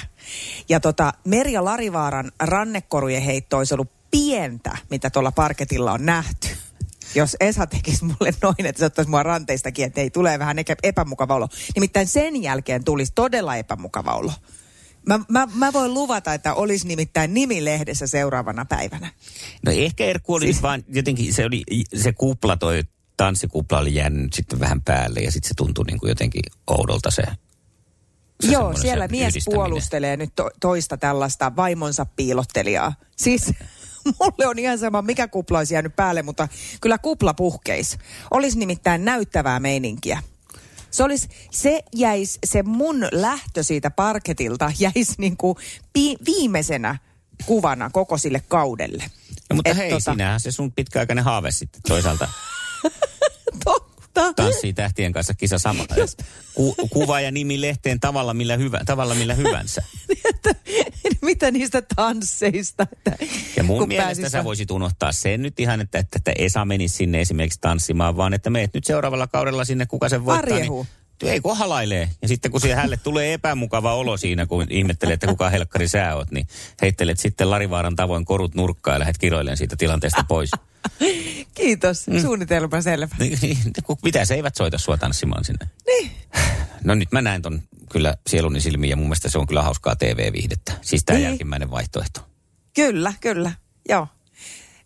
Ja 0.69 0.81
tota, 0.81 1.13
Merja 1.25 1.65
Larivaaran 1.65 2.33
rannekorujen 2.41 3.23
heitto 3.23 3.59
olisi 3.59 3.75
ollut 3.75 3.91
pientä, 4.11 4.77
mitä 4.91 5.11
tuolla 5.11 5.33
parketilla 5.33 5.93
on 5.93 6.07
nähty. 6.07 6.49
Jos 7.15 7.37
Esa 7.41 7.67
tekisi 7.67 8.05
mulle 8.05 8.33
noin, 8.43 8.67
että 8.67 8.79
se 8.79 8.85
ottaisi 8.85 9.11
mua 9.11 9.23
ranteistakin, 9.23 9.85
että 9.85 10.01
ei 10.01 10.11
tule 10.11 10.39
vähän 10.39 10.57
epämukava 10.83 11.35
olo. 11.35 11.49
Nimittäin 11.75 12.07
sen 12.07 12.43
jälkeen 12.43 12.85
tulisi 12.85 13.13
todella 13.15 13.57
epämukava 13.57 14.15
olo. 14.15 14.33
Mä, 15.07 15.21
mä, 15.29 15.49
mä 15.55 15.73
voin 15.73 15.95
luvata, 15.95 16.35
että 16.35 16.55
olisi 16.55 16.87
nimittäin 16.87 17.35
nimilehdessä 17.35 18.07
seuraavana 18.07 18.65
päivänä. 18.65 19.09
No 19.67 19.73
ehkä 19.73 20.05
Erkku 20.05 20.35
oli 20.35 20.47
siis... 20.47 20.63
vaan 20.63 20.85
jotenkin, 20.89 21.35
se, 21.35 21.45
oli, 21.45 21.63
se 21.95 22.13
kupla, 22.13 22.57
toi 22.57 22.83
tanssikupla 23.17 23.79
oli 23.79 23.95
jäänyt 23.95 24.33
sitten 24.33 24.61
vähän 24.61 24.83
päälle 24.83 25.21
ja 25.21 25.33
sitten 25.33 25.49
se 25.49 25.55
tuntui 25.57 25.85
niin 25.85 26.01
kuin 26.01 26.09
jotenkin 26.09 26.43
oudolta 26.67 27.11
se. 27.11 27.23
se 27.23 28.53
Joo, 28.53 28.77
siellä 28.77 29.07
se 29.07 29.11
mies 29.11 29.35
puolustelee 29.45 30.17
nyt 30.17 30.31
to, 30.35 30.51
toista 30.61 30.97
tällaista 30.97 31.57
vaimonsa 31.57 32.07
piilottelijaa. 32.07 32.95
Siis 33.17 33.53
mulle 34.21 34.47
on 34.47 34.59
ihan 34.59 34.79
sama, 34.79 35.03
mikä 35.03 35.29
kupla 35.29 35.59
olisi 35.59 35.75
jäänyt 35.75 35.97
päälle, 35.97 36.23
mutta 36.23 36.49
kyllä 36.81 36.99
kupla 36.99 37.35
puhkeis. 37.35 37.99
Olisi 38.31 38.59
nimittäin 38.59 39.05
näyttävää 39.05 39.61
meininkiä. 39.61 40.23
Se, 40.91 41.03
olisi, 41.03 41.29
se 41.51 41.81
jäisi, 41.95 42.39
se 42.47 42.63
mun 42.63 43.09
lähtö 43.13 43.63
siitä 43.63 43.91
parketilta 43.91 44.73
jäisi 44.79 45.15
niin 45.19 45.37
kuin 45.37 45.57
pi, 45.93 46.17
viimeisenä 46.27 46.99
kuvana 47.47 47.91
koko 47.91 48.19
sille 48.19 48.43
kaudelle. 48.49 49.05
No, 49.51 49.57
mutta 49.57 49.71
Et 49.71 49.77
hei, 49.77 49.91
tota- 49.93 50.01
sinähän 50.13 50.41
se 50.41 50.51
sun 50.51 50.73
pitkäaikainen 50.73 51.25
haave 51.25 51.51
sitten 51.51 51.83
toisaalta 51.89 52.29
Totta. 53.65 54.33
tanssii 54.37 54.73
tähtien 54.73 55.13
kanssa 55.13 55.35
kisa 55.35 55.59
sama. 55.59 55.87
Ku, 56.55 56.75
kuva 56.91 57.21
ja 57.21 57.31
nimi 57.31 57.61
lehteen 57.61 58.01
tavalla 58.01 58.35
millä, 58.35 58.57
hyvä, 58.57 58.81
tavalla 58.87 59.15
millä 59.15 59.35
hyvänsä. 59.35 59.83
Mitä 61.23 61.51
niistä 61.51 61.83
tansseista? 61.97 62.87
Että 62.93 63.17
Ja 63.57 63.63
mun 63.63 63.89
mielestä 63.89 64.29
sä 64.29 64.45
voisit 64.45 64.71
unohtaa 64.71 65.13
sen 65.13 65.43
nyt 65.43 65.61
ihan, 65.61 65.81
että, 65.81 65.99
että, 65.99 66.17
että 66.19 66.33
Esa 66.39 66.65
menisi 66.65 66.97
sinne 66.97 67.21
esimerkiksi 67.21 67.59
tanssimaan, 67.61 68.17
vaan 68.17 68.35
että 68.35 68.51
meet 68.51 68.75
nyt 68.75 68.85
seuraavalla 68.85 69.27
kaudella 69.27 69.65
sinne, 69.65 69.87
kuka 69.87 70.09
sen 70.09 70.25
voittaa. 70.25 70.57
Arjehu. 70.57 70.87
Niin, 71.23 71.33
ei 71.33 71.41
kun 71.41 71.57
halailee. 71.57 72.09
Ja 72.23 72.29
sitten 72.29 72.51
kun 72.51 72.61
siihen 72.61 72.79
hälle 72.79 72.97
tulee 72.97 73.33
epämukava 73.33 73.95
olo 73.95 74.17
siinä, 74.17 74.47
kun 74.47 74.67
ihmettelee, 74.71 75.15
että 75.15 75.27
kuka 75.27 75.51
helkkari 75.51 75.89
sä 75.89 76.17
oot, 76.17 76.31
niin 76.31 76.47
heittelet 76.83 77.19
sitten 77.19 77.51
Larivaaran 77.51 77.97
tavoin 77.97 78.25
korut 78.25 78.55
nurkkaan 78.55 78.95
ja 78.95 78.99
lähdet 78.99 79.19
kiroilemaan 79.19 79.57
siitä 79.57 79.77
tilanteesta 79.77 80.25
pois. 80.29 80.51
Kiitos, 81.55 82.07
Mm. 82.07 82.21
suunnitelma 82.21 82.81
selvä. 82.81 83.17
Niin, 83.19 83.39
niin, 83.43 83.59
mitä 84.05 84.25
se 84.25 84.35
eivät 84.35 84.55
soita 84.55 84.79
sua 84.79 84.97
tanssimaan 84.97 85.45
sinne? 85.45 85.67
Niin. 85.87 86.11
No 86.85 86.95
nyt 86.95 87.13
mä 87.13 87.23
näen 87.23 87.43
ton 87.43 87.63
kyllä 87.93 88.15
sieluni 88.27 88.61
silmiin 88.61 88.91
ja 88.91 88.97
mun 88.97 89.07
mielestä 89.07 89.29
se 89.29 89.39
on 89.39 89.47
kyllä 89.47 89.63
hauskaa 89.63 89.97
TV-viihdettä. 89.97 90.73
Siis 90.83 91.05
tämä 91.05 91.19
niin. 91.19 91.29
jälkimmäinen 91.29 91.71
vaihtoehto. 91.71 92.21
Kyllä, 92.75 93.13
kyllä, 93.21 93.53
joo. 93.89 94.07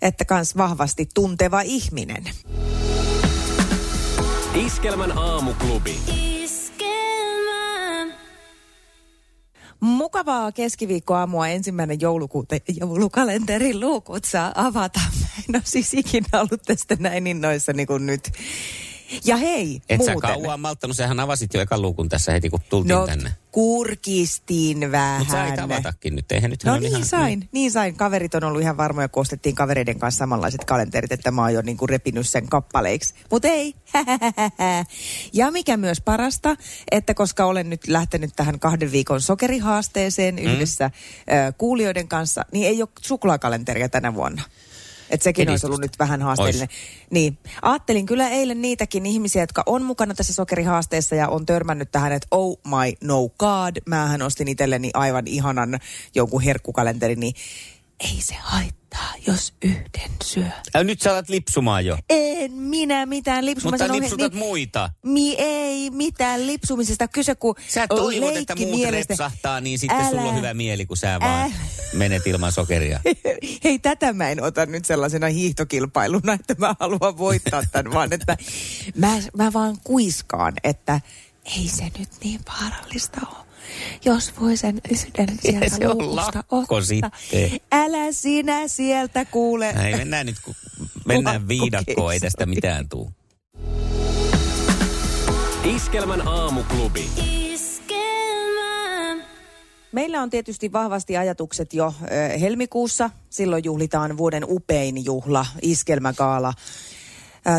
Että 0.03 0.25
kans 0.25 0.57
vahvasti 0.57 1.09
tunteva 1.15 1.61
ihminen. 1.61 2.25
Iskelmän 4.55 5.19
aamuklubi. 5.19 5.99
Mukavaa 9.81 10.53
keskiviikkoaamua 10.53 11.49
ensimmäinen 11.49 12.01
joulukuuta, 12.01 12.57
joulukalenterin 12.81 13.81
luukut 13.81 14.25
saa 14.25 14.53
avata. 14.55 15.01
No 15.49 15.57
en 15.59 15.63
siis 15.65 15.95
ikinä 15.95 16.29
ollut 16.33 16.63
tästä 16.67 16.97
näin 17.01 17.27
innoissa 17.27 17.73
niin 17.73 17.87
kuin 17.87 18.07
nyt. 18.07 18.33
Ja 19.25 19.37
hei, 19.37 19.81
Et 19.89 20.05
sä 20.05 20.13
muuten. 20.13 20.31
kauan 20.31 20.61
malttanut, 20.61 20.97
sähän 20.97 21.21
avasit 21.21 21.55
jo 21.55 21.61
ekan 21.61 21.83
luukun 21.83 22.09
tässä 22.09 22.33
heti, 22.33 22.51
kun 22.51 22.61
tultiin 22.69 22.95
No, 22.95 23.07
tänne. 23.07 23.31
kurkistin 23.53 24.93
vähän. 24.93 25.19
Mutta 25.19 25.33
sait 25.33 25.59
avatakin 25.59 26.17
nyt, 26.17 26.33
eihän 26.33 26.51
nyt 26.51 26.65
No 26.65 26.79
niin 26.79 26.91
ihan, 26.91 27.05
sain, 27.05 27.49
niin 27.53 27.71
sain. 27.73 27.97
Kaverit 27.97 28.35
on 28.35 28.45
ollut 28.45 28.61
ihan 28.63 28.77
varmoja, 28.77 29.09
kun 29.09 29.21
ostettiin 29.21 29.55
kavereiden 29.55 29.99
kanssa 29.99 30.19
samanlaiset 30.19 30.65
kalenterit, 30.65 31.13
että 31.13 31.31
mä 31.31 31.43
oon 31.43 31.55
jo 31.55 31.63
niin 31.63 31.77
kuin 31.77 31.89
repinyt 31.89 32.29
sen 32.29 32.49
kappaleiksi. 32.49 33.15
Mutta 33.31 33.49
ei. 33.49 33.75
ja 35.33 35.51
mikä 35.51 35.77
myös 35.77 36.01
parasta, 36.01 36.57
että 36.91 37.15
koska 37.15 37.45
olen 37.45 37.71
nyt 37.71 37.89
lähtenyt 37.89 38.31
tähän 38.37 38.61
kahden 38.61 38.93
viikon 38.93 39.21
sokerihaasteeseen 39.21 40.35
mm. 40.35 40.43
yhdessä 40.43 40.85
äh, 40.85 40.93
kuulijoiden 41.59 42.09
kanssa, 42.09 42.45
niin 42.53 42.67
ei 42.67 42.83
ole 42.83 42.89
suklaakalenteria 43.01 43.89
tänä 43.89 44.15
vuonna. 44.15 44.43
Että 45.11 45.25
sekin 45.25 45.51
olisi 45.51 45.67
ollut 45.67 45.81
nyt 45.81 45.99
vähän 45.99 46.23
haasteellinen. 46.23 46.69
Niin. 47.11 47.39
Ajattelin 47.63 48.07
kyllä 48.07 48.29
eilen 48.29 48.63
niitäkin 48.63 49.07
ihmisiä, 49.07 49.43
jotka 49.43 49.63
on 49.67 49.83
mukana 49.83 50.15
tässä 50.15 50.33
sokerihaasteessa 50.33 51.15
ja 51.15 51.29
on 51.29 51.47
törmännyt 51.47 51.91
tähän, 51.93 52.13
että 52.13 52.29
oh 52.31 52.59
my 52.65 52.93
no 53.01 53.29
god, 53.39 53.77
mähän 53.87 54.23
ostin 54.23 54.49
itselleni 54.49 54.91
aivan 54.95 55.27
ihanan 55.27 55.79
jonkun 56.15 56.43
herkkukalenterin, 56.43 57.21
niin 57.21 57.35
ei 58.01 58.21
se 58.21 58.35
haittaa, 58.41 58.86
jos 59.27 59.55
yhden 59.65 60.11
syö. 60.25 60.45
Ä, 60.77 60.85
nyt 60.85 61.01
sä 61.01 61.13
alat 61.13 61.29
lipsumaan 61.29 61.87
jo. 61.87 61.99
En 62.11 62.53
minä 62.53 63.07
mitään 63.07 63.47
lipsumaa. 63.47 63.73
Mutta 63.73 63.85
sanon, 63.87 64.03
lipsutat 64.03 64.33
niin- 64.33 64.39
muita. 64.39 64.91
Mi, 65.03 65.35
ei 65.39 65.91
mitään 65.91 66.47
lipsumisesta 66.47 67.09
kyse, 67.09 67.35
kun 67.35 67.55
Sä 67.69 67.87
toivot, 67.87 68.37
että 68.37 68.57
muut 68.57 68.71
mielestä- 68.71 69.13
repsahtaa, 69.13 69.61
niin 69.61 69.79
sitten 69.79 70.07
sulla 70.09 70.21
on 70.23 70.29
Älä. 70.29 70.37
hyvä 70.37 70.55
mieli, 70.55 70.87
kun 70.87 70.97
sä 70.97 71.21
vaan 71.21 71.43
Älä. 71.43 71.53
menet 71.93 72.27
ilman 72.27 72.53
sokeria. 72.53 73.01
Hei, 73.65 73.79
tätä 73.79 74.13
mä 74.13 74.31
en 74.31 74.43
ota 74.43 74.67
nyt 74.67 74.85
sellaisena 74.85 75.27
hiihtokilpailuna, 75.27 76.33
että 76.33 76.55
mä 76.59 76.75
haluan 76.81 77.19
voittaa 77.19 77.63
tämän, 77.73 77.93
vaan 77.95 78.13
että 78.13 78.37
mä, 78.97 79.19
mä 79.37 79.53
vaan 79.53 79.77
kuiskaan, 79.85 80.53
että 80.65 81.01
ei 81.59 81.69
se 81.69 81.85
nyt 81.99 82.09
niin 82.25 82.41
vaarallista 82.47 83.21
ole. 83.31 83.46
Jos 84.05 84.41
voi 84.41 84.57
sen 84.57 84.81
yhden 84.91 85.39
sieltä 85.43 85.69
se 85.69 85.89
on 85.89 85.99
luukusta 85.99 86.33
lakko 86.37 86.57
ottaa. 86.57 86.81
sitten. 86.81 87.11
Älä 87.73 88.13
sinä 88.13 88.69
sieltä 88.69 89.25
kuule. 89.25 89.75
Ei, 89.85 89.97
mennään 89.97 90.27
nyt, 90.27 90.37
kun 90.45 90.55
mennään 91.05 91.49
viidakkoon, 91.49 92.13
ei 92.13 92.21
tästä 92.21 92.47
mitään 92.47 92.89
tuu. 92.89 93.11
Iskelmän 95.65 96.29
aamuklubi. 96.29 97.09
Meillä 99.93 100.23
on 100.23 100.31
tietysti 100.31 100.73
vahvasti 100.73 101.17
ajatukset 101.17 101.75
jo 101.75 101.95
helmikuussa. 102.41 103.11
Silloin 103.31 103.65
juhlitaan 103.65 104.17
vuoden 104.17 104.45
upein 104.49 105.05
juhla, 105.05 105.47
iskelmäkaala. 105.63 106.53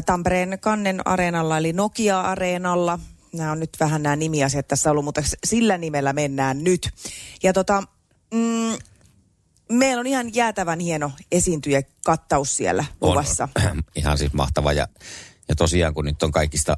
Tampereen 0.05 0.57
Kannen 0.61 1.07
areenalla 1.07 1.57
eli 1.57 1.73
Nokia-areenalla. 1.73 2.99
Nämä 3.37 3.51
on 3.51 3.59
nyt 3.59 3.77
vähän 3.79 4.03
nämä 4.03 4.15
nimiasiat 4.15 4.67
tässä 4.67 4.91
ollut, 4.91 5.05
mutta 5.05 5.21
sillä 5.45 5.77
nimellä 5.77 6.13
mennään 6.13 6.63
nyt. 6.63 6.89
Ja 7.43 7.53
tota, 7.53 7.83
mm, 8.33 8.77
meillä 9.71 9.99
on 9.99 10.07
ihan 10.07 10.35
jäätävän 10.35 10.79
hieno 10.79 11.11
esiintyjä 11.31 11.81
kattaus 12.05 12.57
siellä 12.57 12.85
luvassa. 13.01 13.49
On, 13.71 13.83
ihan 13.95 14.17
siis 14.17 14.33
mahtava. 14.33 14.73
Ja, 14.73 14.87
ja 15.49 15.55
tosiaan, 15.55 15.93
kun 15.93 16.05
nyt 16.05 16.23
on 16.23 16.31
kaikista 16.31 16.77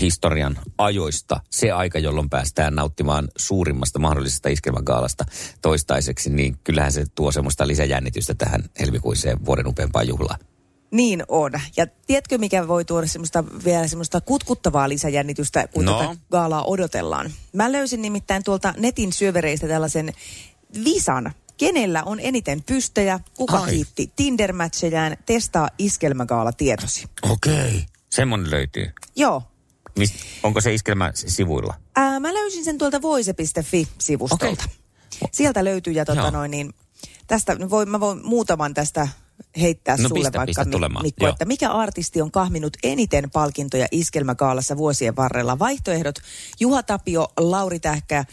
historian 0.00 0.58
ajoista 0.78 1.40
se 1.50 1.70
aika, 1.70 1.98
jolloin 1.98 2.30
päästään 2.30 2.74
nauttimaan 2.74 3.28
suurimmasta 3.38 3.98
mahdollisesta 3.98 4.48
iskelmägaalasta 4.48 5.24
toistaiseksi, 5.62 6.30
niin 6.30 6.58
kyllähän 6.64 6.92
se 6.92 7.04
tuo 7.14 7.32
semmoista 7.32 7.66
lisäjännitystä 7.66 8.34
tähän 8.34 8.64
helmikuiseen 8.80 9.44
vuoden 9.44 9.66
upeampaan 9.66 10.08
juhlaan. 10.08 10.40
Niin 10.94 11.22
on. 11.28 11.52
Ja 11.76 11.86
tiedätkö, 12.06 12.38
mikä 12.38 12.68
voi 12.68 12.84
tuoda 12.84 13.06
semmoista, 13.06 13.44
vielä 13.64 13.88
semmoista 13.88 14.20
kutkuttavaa 14.20 14.88
lisäjännitystä, 14.88 15.68
kun 15.68 15.84
No. 15.84 15.98
tätä 15.98 16.16
gaalaa 16.30 16.64
odotellaan? 16.64 17.32
Mä 17.52 17.72
löysin 17.72 18.02
nimittäin 18.02 18.44
tuolta 18.44 18.74
netin 18.78 19.12
syövereistä 19.12 19.68
tällaisen 19.68 20.12
visan. 20.84 21.32
Kenellä 21.56 22.02
on 22.02 22.20
eniten 22.20 22.62
pystejä, 22.62 23.20
kuka 23.36 23.58
Ai. 23.58 23.70
kiitti 23.70 24.12
Tinder-matchejään, 24.16 25.16
testaa 25.26 25.68
iskelmägaala 25.78 26.52
tietosi. 26.52 27.04
Okei. 27.22 27.86
Semmoinen 28.10 28.50
löytyy. 28.50 28.92
Joo. 29.16 29.42
Mist, 29.98 30.14
onko 30.42 30.60
se 30.60 30.74
iskelmä 30.74 31.10
sivuilla? 31.14 31.74
Ää, 31.96 32.20
mä 32.20 32.34
löysin 32.34 32.64
sen 32.64 32.78
tuolta 32.78 33.02
voise.fi-sivustolta. 33.02 34.64
Okei. 34.64 35.28
Sieltä 35.32 35.64
löytyy 35.64 35.92
ja 35.92 36.04
tota 36.04 36.20
Joo. 36.20 36.30
noin 36.30 36.50
niin, 36.50 36.74
tästä 37.26 37.56
voin, 37.70 37.88
mä 37.88 38.00
voin 38.00 38.26
muutaman 38.26 38.74
tästä 38.74 39.08
heittää 39.60 39.96
No 39.96 40.08
sulle 40.08 40.20
pistä, 40.20 40.38
vaikka 40.38 40.46
pistä 40.46 40.64
tulemaan. 40.64 41.04
Mikko, 41.04 41.24
Joo. 41.24 41.32
että 41.32 41.44
mikä 41.44 41.70
artisti 41.70 42.22
on 42.22 42.30
kahminut 42.30 42.76
eniten 42.82 43.30
palkintoja 43.30 43.86
iskelmäkaalassa 43.90 44.76
vuosien 44.76 45.16
varrella? 45.16 45.58
Vaihtoehdot 45.58 46.14
Juha 46.60 46.82
Tapio, 46.82 47.28
Lauri 47.36 47.80
Tähkä 47.80 48.24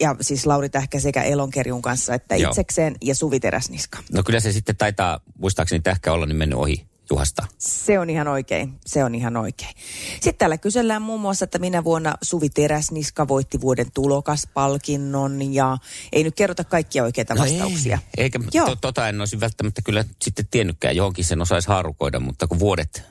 ja 0.00 0.16
siis 0.20 0.46
Lauri 0.46 0.68
Tähkä 0.68 1.00
sekä 1.00 1.22
Elonkerjun 1.22 1.82
kanssa, 1.82 2.14
että 2.14 2.36
Joo. 2.36 2.50
itsekseen 2.50 2.96
ja 3.02 3.14
Suvi 3.14 3.40
Teräsniska. 3.40 3.98
No 4.12 4.22
kyllä 4.22 4.40
se 4.40 4.52
sitten 4.52 4.76
taitaa, 4.76 5.20
muistaakseni 5.38 5.80
tähkä 5.80 6.12
olla, 6.12 6.26
niin 6.26 6.36
mennyt 6.36 6.58
ohi 6.58 6.91
Juhasta. 7.12 7.46
Se 7.58 7.98
on 7.98 8.10
ihan 8.10 8.28
oikein, 8.28 8.74
se 8.86 9.04
on 9.04 9.14
ihan 9.14 9.36
oikein. 9.36 9.74
Sitten 10.14 10.34
täällä 10.38 10.58
kysellään 10.58 11.02
muun 11.02 11.20
muassa, 11.20 11.44
että 11.44 11.58
minä 11.58 11.84
vuonna 11.84 12.14
Suvi 12.22 12.48
Teräsniska 12.48 13.28
voitti 13.28 13.60
vuoden 13.60 13.86
tulokaspalkinnon 13.94 15.54
ja 15.54 15.78
ei 16.12 16.24
nyt 16.24 16.34
kerrota 16.34 16.64
kaikkia 16.64 17.04
oikeita 17.04 17.34
vastauksia. 17.38 17.96
No 17.96 18.02
Ei, 18.16 18.24
eikä 18.24 18.40
Joo. 18.52 18.66
to, 18.66 18.76
tota 18.76 19.08
en 19.08 19.20
olisi 19.20 19.40
välttämättä 19.40 19.82
kyllä 19.82 20.04
sitten 20.22 20.46
tiennytkään. 20.50 20.96
Johonkin 20.96 21.24
sen 21.24 21.42
osaisi 21.42 21.68
haarukoida, 21.68 22.20
mutta 22.20 22.46
kun 22.46 22.58
vuodet 22.58 23.02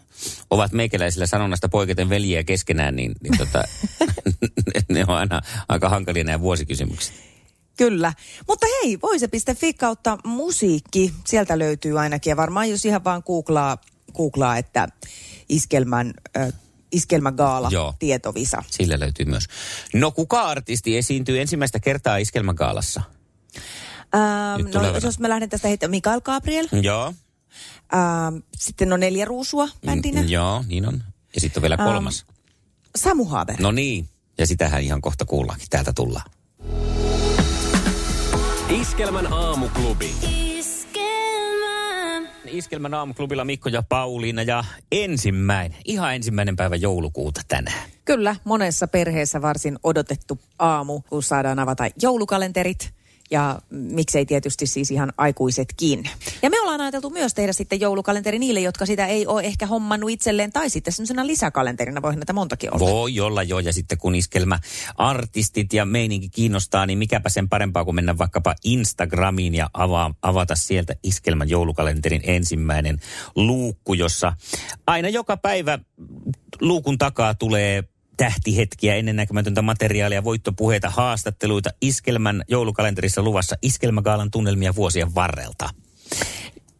ovat 0.49 0.71
meikäläisillä 0.71 1.25
sanonnasta 1.25 1.69
poiketen 1.69 2.09
veljiä 2.09 2.43
keskenään, 2.43 2.95
niin, 2.95 3.11
niin 3.23 3.37
tota, 3.37 3.63
ne 4.89 5.05
on 5.07 5.15
aina 5.15 5.41
aika 5.69 5.89
hankalia 5.89 6.23
nämä 6.23 6.41
vuosikysymykset. 6.41 7.13
Kyllä. 7.77 8.13
Mutta 8.47 8.65
hei, 8.81 8.97
voise.fi 9.01 9.73
kautta 9.73 10.17
musiikki. 10.23 11.13
Sieltä 11.25 11.59
löytyy 11.59 11.99
ainakin. 11.99 12.31
Ja 12.31 12.37
varmaan 12.37 12.69
jos 12.69 12.85
ihan 12.85 13.03
vaan 13.03 13.23
googlaa, 13.25 13.77
googlaa 14.11 14.57
että 14.57 14.87
iskelmän, 15.49 16.13
äh, 16.37 16.53
iskelmägaala 16.91 17.69
Joo. 17.71 17.93
tietovisa. 17.99 18.63
Sillä 18.67 18.99
löytyy 18.99 19.25
myös. 19.25 19.43
No 19.93 20.11
kuka 20.11 20.41
artisti 20.41 20.97
esiintyy 20.97 21.41
ensimmäistä 21.41 21.79
kertaa 21.79 22.17
Iskelmägaalassa? 22.17 23.01
Ähm, 24.15 24.65
no, 24.65 24.69
tulevana. 24.71 24.99
jos 25.03 25.19
mä 25.19 25.29
lähden 25.29 25.49
tästä 25.49 25.67
heittämään, 25.67 25.91
Mikael 25.91 26.21
Gabriel. 26.21 26.67
Joo. 26.81 27.13
Ähm, 27.93 28.35
sitten 28.57 28.93
on 28.93 28.99
neljä 28.99 29.25
ruusua 29.25 29.67
bändinä. 29.85 30.21
Mm, 30.21 30.29
joo, 30.29 30.63
niin 30.67 30.87
on. 30.87 31.03
Ja 31.35 31.41
sitten 31.41 31.59
on 31.59 31.61
vielä 31.61 31.77
kolmas. 31.77 32.25
Samu 32.95 33.25
Haber. 33.25 33.55
No 33.59 33.71
niin. 33.71 34.09
Ja 34.37 34.47
sitähän 34.47 34.81
ihan 34.83 35.01
kohta 35.01 35.25
kuullaankin. 35.25 35.67
Täältä 35.69 35.93
tullaan. 35.93 36.31
Iskelmän 38.69 39.33
aamuklubi. 39.33 40.50
Iskelmän 42.51 42.93
aamuklubilla 42.93 43.45
Mikko 43.45 43.69
ja 43.69 43.83
Pauliina 43.89 44.41
ja 44.41 44.63
ensimmäinen, 44.91 45.77
ihan 45.85 46.15
ensimmäinen 46.15 46.55
päivä 46.55 46.75
joulukuuta 46.75 47.41
tänään. 47.47 47.89
Kyllä, 48.05 48.35
monessa 48.43 48.87
perheessä 48.87 49.41
varsin 49.41 49.79
odotettu 49.83 50.39
aamu, 50.59 51.01
kun 51.09 51.23
saadaan 51.23 51.59
avata 51.59 51.83
joulukalenterit. 52.01 53.00
Ja 53.31 53.59
miksei 53.69 54.25
tietysti 54.25 54.65
siis 54.65 54.91
ihan 54.91 55.13
aikuisetkin. 55.17 56.09
Ja 56.41 56.49
me 56.49 56.59
ollaan 56.61 56.81
ajateltu 56.81 57.09
myös 57.09 57.33
tehdä 57.33 57.53
sitten 57.53 57.79
joulukalenteri 57.79 58.39
niille, 58.39 58.59
jotka 58.59 58.85
sitä 58.85 59.05
ei 59.05 59.27
ole 59.27 59.41
ehkä 59.41 59.65
hommannut 59.65 60.09
itselleen. 60.09 60.51
Tai 60.51 60.69
sitten 60.69 60.93
semmoisena 60.93 61.27
lisäkalenterina, 61.27 62.01
voi 62.01 62.15
näitä 62.15 62.33
montakin 62.33 62.73
olla. 62.73 62.93
Voi 62.93 63.19
olla 63.19 63.43
jo, 63.43 63.59
ja 63.59 63.73
sitten 63.73 63.97
kun 63.97 64.15
iskelmä 64.15 64.59
artistit 64.97 65.73
ja 65.73 65.85
meininki 65.85 66.29
kiinnostaa, 66.29 66.85
niin 66.85 66.97
mikäpä 66.99 67.29
sen 67.29 67.49
parempaa 67.49 67.85
kuin 67.85 67.95
mennä 67.95 68.17
vaikkapa 68.17 68.55
Instagramiin 68.63 69.55
ja 69.55 69.69
avaa, 69.73 70.13
avata 70.21 70.55
sieltä 70.55 70.95
iskelmän 71.03 71.49
joulukalenterin 71.49 72.21
ensimmäinen 72.23 72.99
luukku, 73.35 73.93
jossa 73.93 74.33
aina 74.87 75.09
joka 75.09 75.37
päivä 75.37 75.79
luukun 76.61 76.97
takaa 76.97 77.33
tulee 77.33 77.83
tähtihetkiä, 78.21 78.95
ennennäkemätöntä 78.95 79.61
materiaalia, 79.61 80.23
voittopuheita, 80.23 80.89
haastatteluita. 80.89 81.69
Iskelmän 81.81 82.43
joulukalenterissa 82.47 83.21
luvassa 83.21 83.55
Iskelmägaalan 83.61 84.31
tunnelmia 84.31 84.75
vuosien 84.75 85.15
varrelta. 85.15 85.69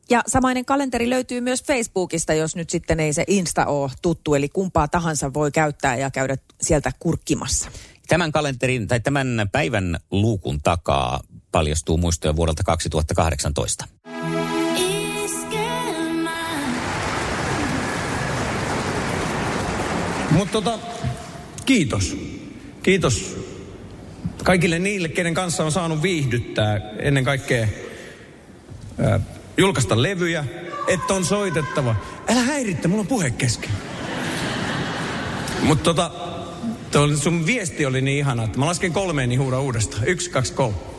Ja 0.10 0.24
samainen 0.28 0.66
kalenteri 0.66 1.10
löytyy 1.10 1.42
myös 1.42 1.64
Facebookista, 1.64 2.34
jos 2.34 2.56
nyt 2.56 2.70
sitten 2.70 3.00
ei 3.00 3.14
se 3.14 3.24
Insta 3.28 3.66
ole 3.66 3.92
tuttu. 4.02 4.36
Eli 4.36 4.50
kumpaa 4.50 4.88
tahansa 4.88 5.34
voi 5.34 5.52
käyttää 5.52 5.96
ja 5.96 6.12
käydä 6.12 6.38
sieltä 6.62 6.92
kurkkimassa. 7.00 7.72
Tämän 8.08 8.32
kalenterin 8.32 8.88
tai 8.88 9.00
tämän 9.00 9.50
päivän 9.52 9.98
luukun 10.12 10.60
takaa 10.64 11.20
paljastuu 11.52 11.98
muistoja 11.98 12.36
vuodelta 12.36 12.64
2018. 12.64 13.88
Mutta 20.32 20.52
tota, 20.52 20.80
kiitos. 21.66 22.18
Kiitos 22.84 23.38
kaikille 24.44 24.80
niille, 24.80 25.10
kenen 25.10 25.34
kanssa 25.34 25.66
on 25.66 25.72
saanut 25.72 26.02
viihdyttää 26.02 26.82
ennen 27.00 27.24
kaikkea 27.24 27.68
ää, 29.00 29.20
julkaista 29.58 30.02
levyjä, 30.02 30.46
että 30.88 31.14
on 31.14 31.26
soitettava. 31.26 31.96
Älä 32.28 32.42
häirittä, 32.42 32.88
mulla 32.88 33.02
on 33.02 33.08
puhe 33.08 33.30
kesken. 33.30 33.70
Mutta 35.62 35.84
tota, 35.84 36.12
sun 37.16 37.46
viesti 37.46 37.86
oli 37.86 38.02
niin 38.02 38.18
ihana, 38.18 38.44
että 38.44 38.60
mä 38.60 38.66
lasken 38.66 38.94
kolmeen, 38.94 39.30
niin 39.30 39.40
huuda 39.40 39.60
uudestaan. 39.60 40.08
Yksi, 40.08 40.30
kaksi, 40.30 40.54
kolme. 40.54 40.91